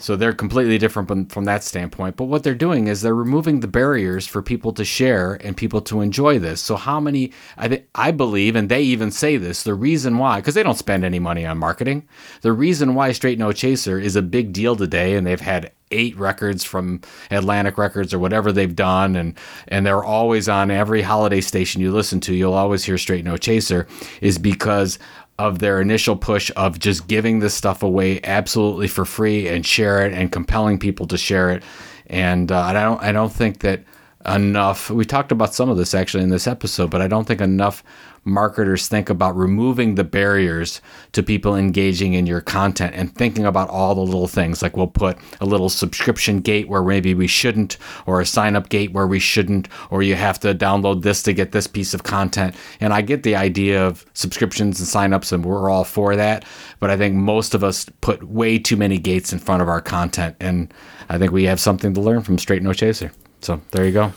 [0.00, 2.16] So they're completely different from, from that standpoint.
[2.16, 5.80] But what they're doing is they're removing the barriers for people to share and people
[5.82, 6.60] to enjoy this.
[6.60, 7.32] So how many?
[7.56, 9.62] I th- I believe, and they even say this.
[9.62, 12.08] The reason why, because they don't spend any money on marketing.
[12.40, 16.16] The reason why Straight No Chaser is a big deal today, and they've had eight
[16.16, 19.36] records from Atlantic Records or whatever they've done, and
[19.68, 22.34] and they're always on every holiday station you listen to.
[22.34, 23.86] You'll always hear Straight No Chaser,
[24.20, 24.98] is because
[25.40, 30.04] of their initial push of just giving this stuff away absolutely for free and share
[30.06, 31.62] it and compelling people to share it.
[32.06, 33.82] And uh, I don't I don't think that
[34.26, 34.90] enough.
[34.90, 37.82] We talked about some of this actually in this episode, but I don't think enough
[38.22, 43.70] marketers think about removing the barriers to people engaging in your content and thinking about
[43.70, 44.60] all the little things.
[44.60, 48.68] Like we'll put a little subscription gate where maybe we shouldn't or a sign up
[48.68, 52.02] gate where we shouldn't or you have to download this to get this piece of
[52.02, 52.54] content.
[52.78, 56.44] And I get the idea of subscriptions and sign ups, and we're all for that
[56.80, 59.80] but I think most of us put way too many gates in front of our
[59.80, 60.72] content and
[61.08, 64.12] I think we have something to learn from Straight No Chaser so there you go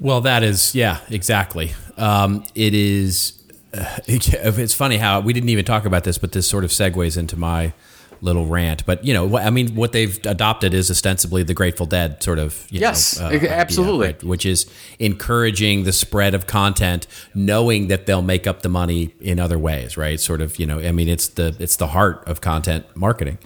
[0.00, 1.72] Well, that is yeah, exactly.
[1.96, 3.40] Um, it is.
[3.72, 7.16] Uh, it's funny how we didn't even talk about this, but this sort of segues
[7.16, 7.72] into my
[8.20, 8.86] little rant.
[8.86, 12.66] But you know, I mean, what they've adopted is ostensibly the Grateful Dead sort of.
[12.70, 14.08] yes, know, uh, absolutely.
[14.08, 14.24] Idea, right?
[14.24, 19.38] Which is encouraging the spread of content, knowing that they'll make up the money in
[19.38, 20.18] other ways, right?
[20.18, 23.38] Sort of, you know, I mean, it's the it's the heart of content marketing.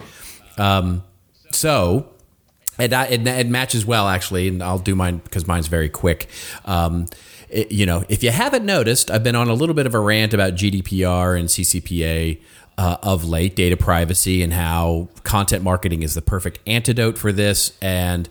[0.57, 1.03] Um,
[1.51, 2.13] so.
[2.79, 6.29] It, it, it matches well, actually, and I'll do mine because mine's very quick.
[6.65, 7.07] Um,
[7.49, 9.99] it, you know, if you haven't noticed, I've been on a little bit of a
[9.99, 12.39] rant about GDPR and CCPA
[12.77, 17.75] uh, of late, data privacy, and how content marketing is the perfect antidote for this.
[17.81, 18.29] And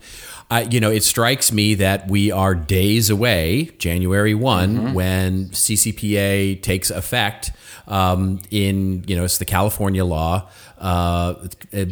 [0.50, 4.92] I, you know, it strikes me that we are days away, January one, mm-hmm.
[4.92, 7.52] when CCPA takes effect.
[7.88, 10.48] Um, in you know, it's the California law
[10.86, 11.34] uh,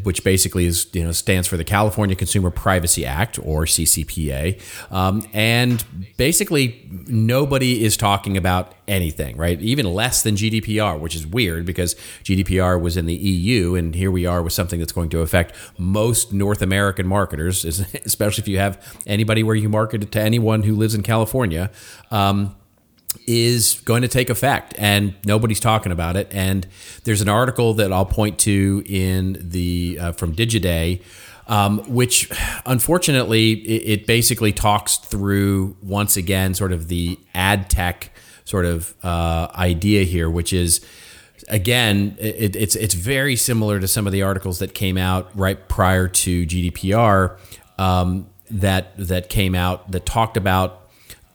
[0.05, 5.27] which basically is you know stands for the California Consumer Privacy Act or CCPA, um,
[5.33, 5.85] and
[6.17, 9.61] basically nobody is talking about anything, right?
[9.61, 14.13] Even less than GDPR, which is weird because GDPR was in the EU, and here
[14.13, 17.65] we are with something that's going to affect most North American marketers,
[18.05, 21.69] especially if you have anybody where you market it to anyone who lives in California.
[22.13, 22.55] Um,
[23.27, 26.29] is going to take effect and nobody's talking about it.
[26.31, 26.67] And
[27.05, 31.01] there's an article that I'll point to in the uh, from Digiday
[31.47, 32.31] um, which
[32.67, 38.11] unfortunately it, it, basically talks through once again sort of the ad tech
[38.45, 40.85] sort of uh, idea here which is
[41.49, 45.69] again it, it's it's very similar to some of the articles that came out right
[45.69, 47.39] prior to GDPR
[47.79, 50.89] um, that that came out that talked about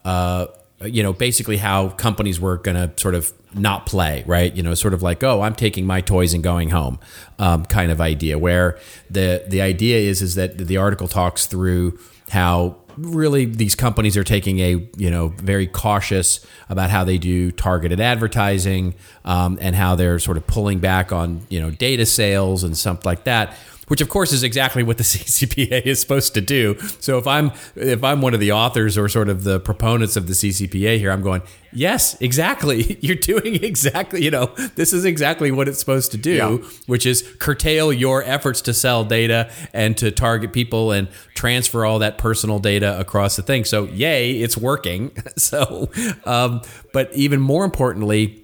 [0.06, 0.48] uh,
[0.86, 4.54] you know, basically how companies were going to sort of not play, right?
[4.56, 7.00] You know, sort of like, oh, I'm taking my toys and going home,
[7.38, 8.38] um, kind of idea.
[8.38, 12.00] Where the the idea is is that the article talks through
[12.30, 17.52] how really these companies are taking a you know very cautious about how they do
[17.52, 18.94] targeted advertising
[19.26, 23.06] um, and how they're sort of pulling back on you know data sales and stuff
[23.06, 23.58] like that
[23.90, 26.80] which of course is exactly what the CCPA is supposed to do.
[27.00, 30.28] So if I'm if I'm one of the authors or sort of the proponents of
[30.28, 31.42] the CCPA here, I'm going,
[31.74, 32.98] yes, exactly.
[33.02, 36.70] You're doing exactly, you know, this is exactly what it's supposed to do, yeah.
[36.88, 42.00] which is curtail your efforts to sell data and to target people and transfer all
[42.00, 43.66] that personal data across the thing.
[43.66, 45.12] So yay, it's working.
[45.38, 45.90] so,
[46.26, 46.62] um,
[46.94, 48.44] but even more importantly,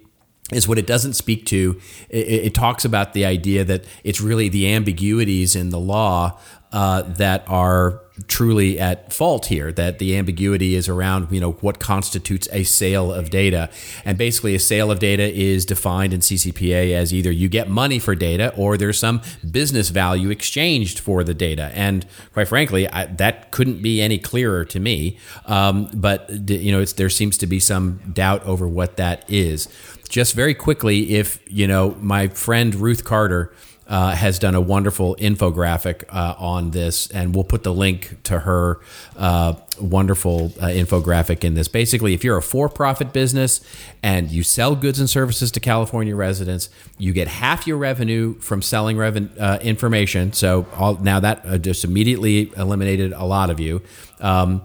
[0.52, 1.80] is what it doesn't speak to.
[2.08, 6.38] It, it, talks about the idea that it's really the ambiguities in the law
[6.72, 9.72] uh, that are truly at fault here.
[9.72, 13.70] That the ambiguity is around you know what constitutes a sale of data,
[14.04, 17.98] and basically a sale of data is defined in CCPA as either you get money
[17.98, 21.72] for data or there's some business value exchanged for the data.
[21.74, 25.18] And quite frankly, I, that couldn't be any clearer to me.
[25.46, 29.68] Um, but you know, there seems to be some doubt over what that is
[30.08, 33.52] just very quickly, if you know, my friend Ruth Carter
[33.88, 38.40] uh, has done a wonderful infographic uh, on this, and we'll put the link to
[38.40, 38.80] her
[39.16, 41.68] uh, wonderful uh, infographic in this.
[41.68, 43.60] Basically, if you're a for-profit business
[44.02, 48.60] and you sell goods and services to California residents, you get half your revenue from
[48.60, 50.32] selling reven- uh, information.
[50.32, 53.82] So all, now that uh, just immediately eliminated a lot of you.
[54.20, 54.62] Um,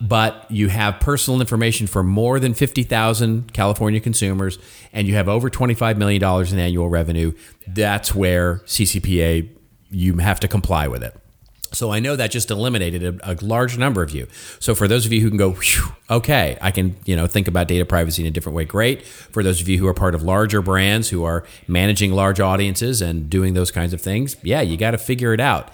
[0.00, 4.58] but you have personal information for more than 50,000 California consumers
[4.92, 7.32] and you have over $25 million in annual revenue,
[7.66, 9.48] that's where CCPA,
[9.90, 11.16] you have to comply with it.
[11.74, 14.28] So I know that just eliminated a, a, large number of you.
[14.60, 15.56] So for those of you who can go,
[16.10, 18.64] okay, I can you know think about data privacy in a different way.
[18.64, 19.04] Great.
[19.04, 23.02] For those of you who are part of larger brands who are managing large audiences
[23.02, 25.70] and doing those kinds of things, yeah, you got to figure it out.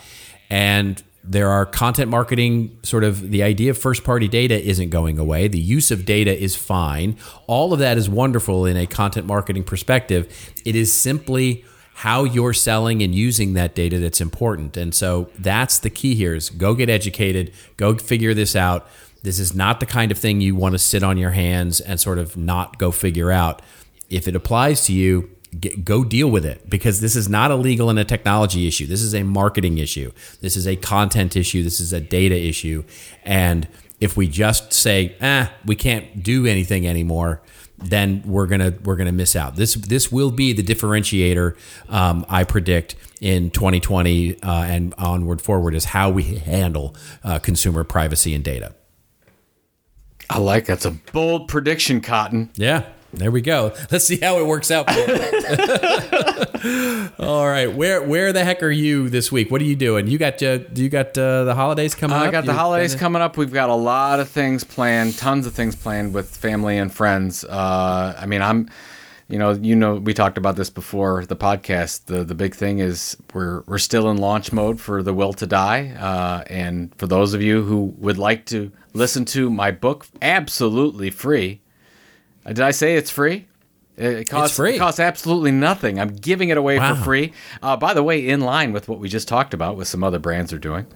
[0.49, 5.19] And there are content marketing sort of the idea of first party data isn't going
[5.19, 5.49] away.
[5.49, 7.17] The use of data is fine.
[7.47, 10.53] All of that is wonderful in a content marketing perspective.
[10.65, 11.65] It is simply
[12.01, 14.77] how you're selling and using that data that's important.
[14.79, 18.89] And so that's the key here is go get educated go figure this out.
[19.23, 22.01] This is not the kind of thing you want to sit on your hands and
[22.01, 23.61] sort of not go figure out.
[24.09, 27.57] If it applies to you Get, go deal with it because this is not a
[27.57, 28.87] legal and a technology issue.
[28.87, 30.13] This is a marketing issue.
[30.41, 31.65] This is a content issue.
[31.65, 32.85] This is a data issue.
[33.25, 33.67] And
[33.99, 37.43] if we just say, "eh, we can't do anything anymore,"
[37.79, 39.57] then we're gonna we're gonna miss out.
[39.57, 41.57] This this will be the differentiator.
[41.89, 46.95] Um, I predict in 2020 uh, and onward forward is how we handle
[47.25, 48.75] uh, consumer privacy and data.
[50.29, 52.51] I like that's a bold prediction, Cotton.
[52.55, 52.85] Yeah.
[53.13, 53.73] There we go.
[53.91, 54.89] Let's see how it works out.
[57.19, 59.51] All right, where where the heck are you this week?
[59.51, 60.07] What are you doing?
[60.07, 62.33] You got uh, you got uh, the holidays coming I up.
[62.33, 63.37] got the You- holidays coming up.
[63.37, 67.45] We've got a lot of things planned, tons of things planned with family and friends.
[67.45, 68.69] Uh, I mean, I'm,
[69.29, 72.05] you know, you know, we talked about this before the podcast.
[72.07, 75.47] The the big thing is we're we're still in launch mode for the Will to
[75.47, 80.07] Die, uh, and for those of you who would like to listen to my book,
[80.23, 81.61] absolutely free.
[82.45, 83.47] Uh, Did I say it's free?
[83.97, 84.77] It costs, free.
[84.77, 86.01] It costs absolutely nothing.
[86.01, 86.95] I'm giving it away Wow.
[86.95, 87.33] for free.
[87.63, 90.19] Uh, by the way, in line with what we just talked about, with some other
[90.19, 90.87] brands are doing,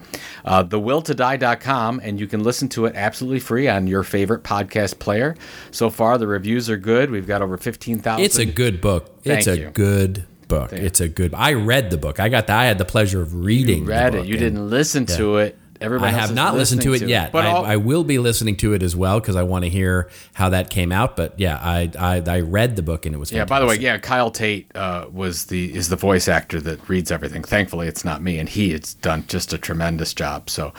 [0.43, 5.35] uh, thewilltodie.com, and you can listen to it absolutely free on your favorite podcast player.
[5.69, 7.11] So far, the reviews are good.
[7.11, 8.23] We've got over 15,000.
[8.23, 9.21] It's a good book.
[9.23, 10.73] Thank it's Thank a good book.
[10.73, 11.35] It's a good.
[11.35, 12.19] I read the book.
[12.19, 12.47] I got.
[12.47, 13.83] The, I had the pleasure of reading.
[13.83, 14.25] You read it.
[14.25, 15.57] You didn't listen to it.
[15.85, 17.31] Everybody I have not listened to it listening yet.
[17.31, 20.09] But I, I will be listening to it as well because I want to hear
[20.33, 21.15] how that came out.
[21.15, 23.31] But yeah, I I, I read the book and it was.
[23.31, 23.45] Yeah.
[23.45, 27.11] By the way, yeah, Kyle Tate uh, was the is the voice actor that reads
[27.11, 27.43] everything.
[27.43, 30.49] Thankfully, it's not me, and he has done just a tremendous job.
[30.49, 30.73] So,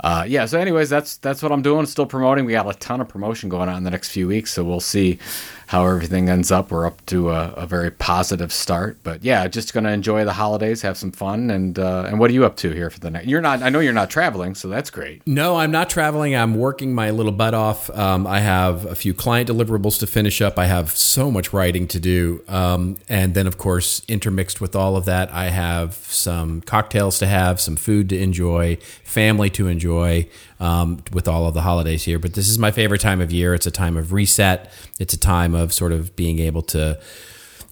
[0.00, 0.46] uh, yeah.
[0.46, 1.86] So, anyways, that's that's what I'm doing.
[1.86, 2.44] Still promoting.
[2.44, 4.52] We got a ton of promotion going on in the next few weeks.
[4.52, 5.18] So we'll see
[5.66, 6.70] how everything ends up.
[6.70, 8.98] We're up to a, a very positive start.
[9.02, 12.34] But yeah, just gonna enjoy the holidays, have some fun, and uh, and what are
[12.34, 13.26] you up to here for the next?
[13.26, 13.62] You're not.
[13.62, 15.22] I know you're not traveling, so that's great.
[15.26, 16.34] No, I'm not traveling.
[16.34, 17.90] I'm working my little butt off.
[17.90, 20.58] Um, I have a few client deliverables to finish up.
[20.58, 22.42] I have so much writing to do.
[22.48, 27.26] Um, and then, of course, intermixed with all of that, I have some cocktails to
[27.26, 30.28] have, some food to enjoy, family to enjoy
[30.60, 32.18] um, with all of the holidays here.
[32.18, 33.54] But this is my favorite time of year.
[33.54, 37.00] It's a time of reset, it's a time of sort of being able to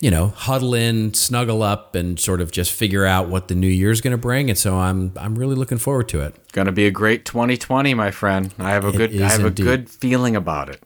[0.03, 3.69] you know, huddle in, snuggle up, and sort of just figure out what the new
[3.69, 4.51] year's going to bring.
[4.51, 6.35] And so I'm I'm really looking forward to it.
[6.51, 8.53] Going to be a great 2020, my friend.
[8.59, 9.15] I have a good.
[9.23, 9.63] I have indeed.
[9.63, 10.83] a good feeling about it.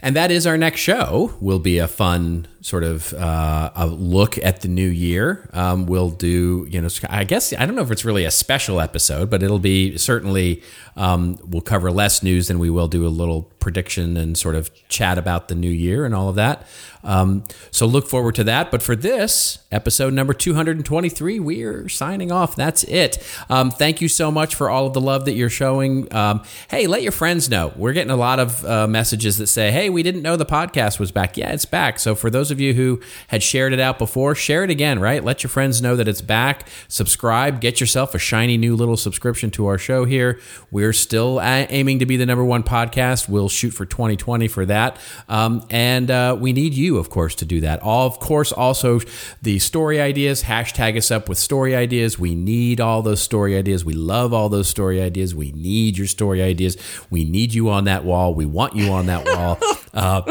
[0.00, 1.34] And that is our next show.
[1.40, 5.50] Will be a fun sort of uh, a look at the new year.
[5.52, 8.80] Um, we'll do, you know, I guess I don't know if it's really a special
[8.80, 10.62] episode, but it'll be certainly
[10.96, 14.70] um, we'll cover less news than we will do a little prediction and sort of
[14.88, 16.66] chat about the new year and all of that.
[17.04, 18.70] Um, so look forward to that.
[18.70, 22.54] But for this episode number 223, we're signing off.
[22.54, 23.18] That's it.
[23.48, 26.12] Um, thank you so much for all of the love that you're showing.
[26.14, 27.72] Um, hey, let your friends know.
[27.76, 31.00] We're getting a lot of uh, messages that say, hey, we didn't know the podcast
[31.00, 31.36] was back.
[31.36, 31.98] Yeah, it's back.
[31.98, 35.24] So for those of you who had shared it out before, share it again, right?
[35.24, 36.68] Let your friends know that it's back.
[36.86, 37.60] Subscribe.
[37.60, 40.38] Get yourself a shiny new little subscription to our show here.
[40.70, 43.28] We're still aiming to be the number one podcast.
[43.28, 44.98] We'll shoot for 2020 for that.
[45.28, 47.82] Um, and uh, we need you, of course, to do that.
[47.82, 49.00] All, of course, also
[49.40, 50.44] the story ideas.
[50.44, 52.18] Hashtag us up with story ideas.
[52.18, 53.84] We need all those story ideas.
[53.84, 55.34] We love all those story ideas.
[55.34, 56.76] We need your story ideas.
[57.10, 58.34] We need you on that wall.
[58.34, 59.58] We want you on that wall.
[59.94, 60.22] Uh,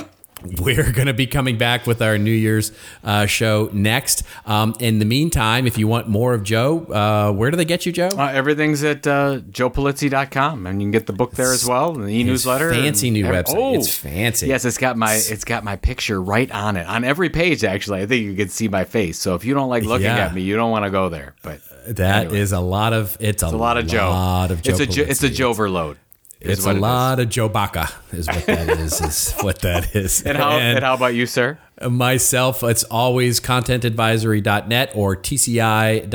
[0.60, 2.72] we're going to be coming back with our New Year's
[3.04, 4.24] uh, show next.
[4.46, 7.86] Um, in the meantime, if you want more of Joe, uh, where do they get
[7.86, 8.10] you, Joe?
[8.18, 12.04] Uh, everything's at uh, joepulizzi.com, and you can get the book there as well, and
[12.06, 12.72] the e-newsletter.
[12.72, 13.78] fancy new every- website.
[13.78, 14.48] It's fancy.
[14.48, 17.64] Yes, it's got my it's got my picture right on it on every page.
[17.64, 19.18] Actually, I think you can see my face.
[19.20, 20.26] So if you don't like looking Yeah.
[20.28, 21.36] at me, you don't want to go there.
[21.42, 22.66] But That is anyway.
[22.66, 24.10] a lot of it's a, it's a lot of Joe.
[24.10, 24.72] Lot of Joe.
[24.72, 25.98] it's a jo- it's a Joe overload.
[26.42, 26.82] Is It's a it is.
[26.82, 29.00] lot of Joe Baca is what that is.
[29.02, 30.24] Is what that is.
[30.24, 31.58] And how and how about you, sir?
[31.90, 36.10] myself, it's always contentadvisory.net or tci.inc.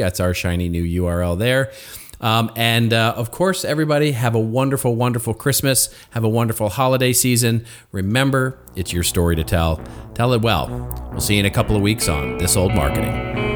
[0.00, 1.72] That's our shiny new URL there.
[2.20, 5.88] Um, and uh, of course, everybody have a wonderful, wonderful Christmas.
[6.10, 7.64] Have a wonderful holiday season.
[7.92, 9.82] Remember, it's your story to tell.
[10.14, 10.68] Tell it well.
[11.12, 13.49] We'll see you in a couple of weeks on This Old Marketing.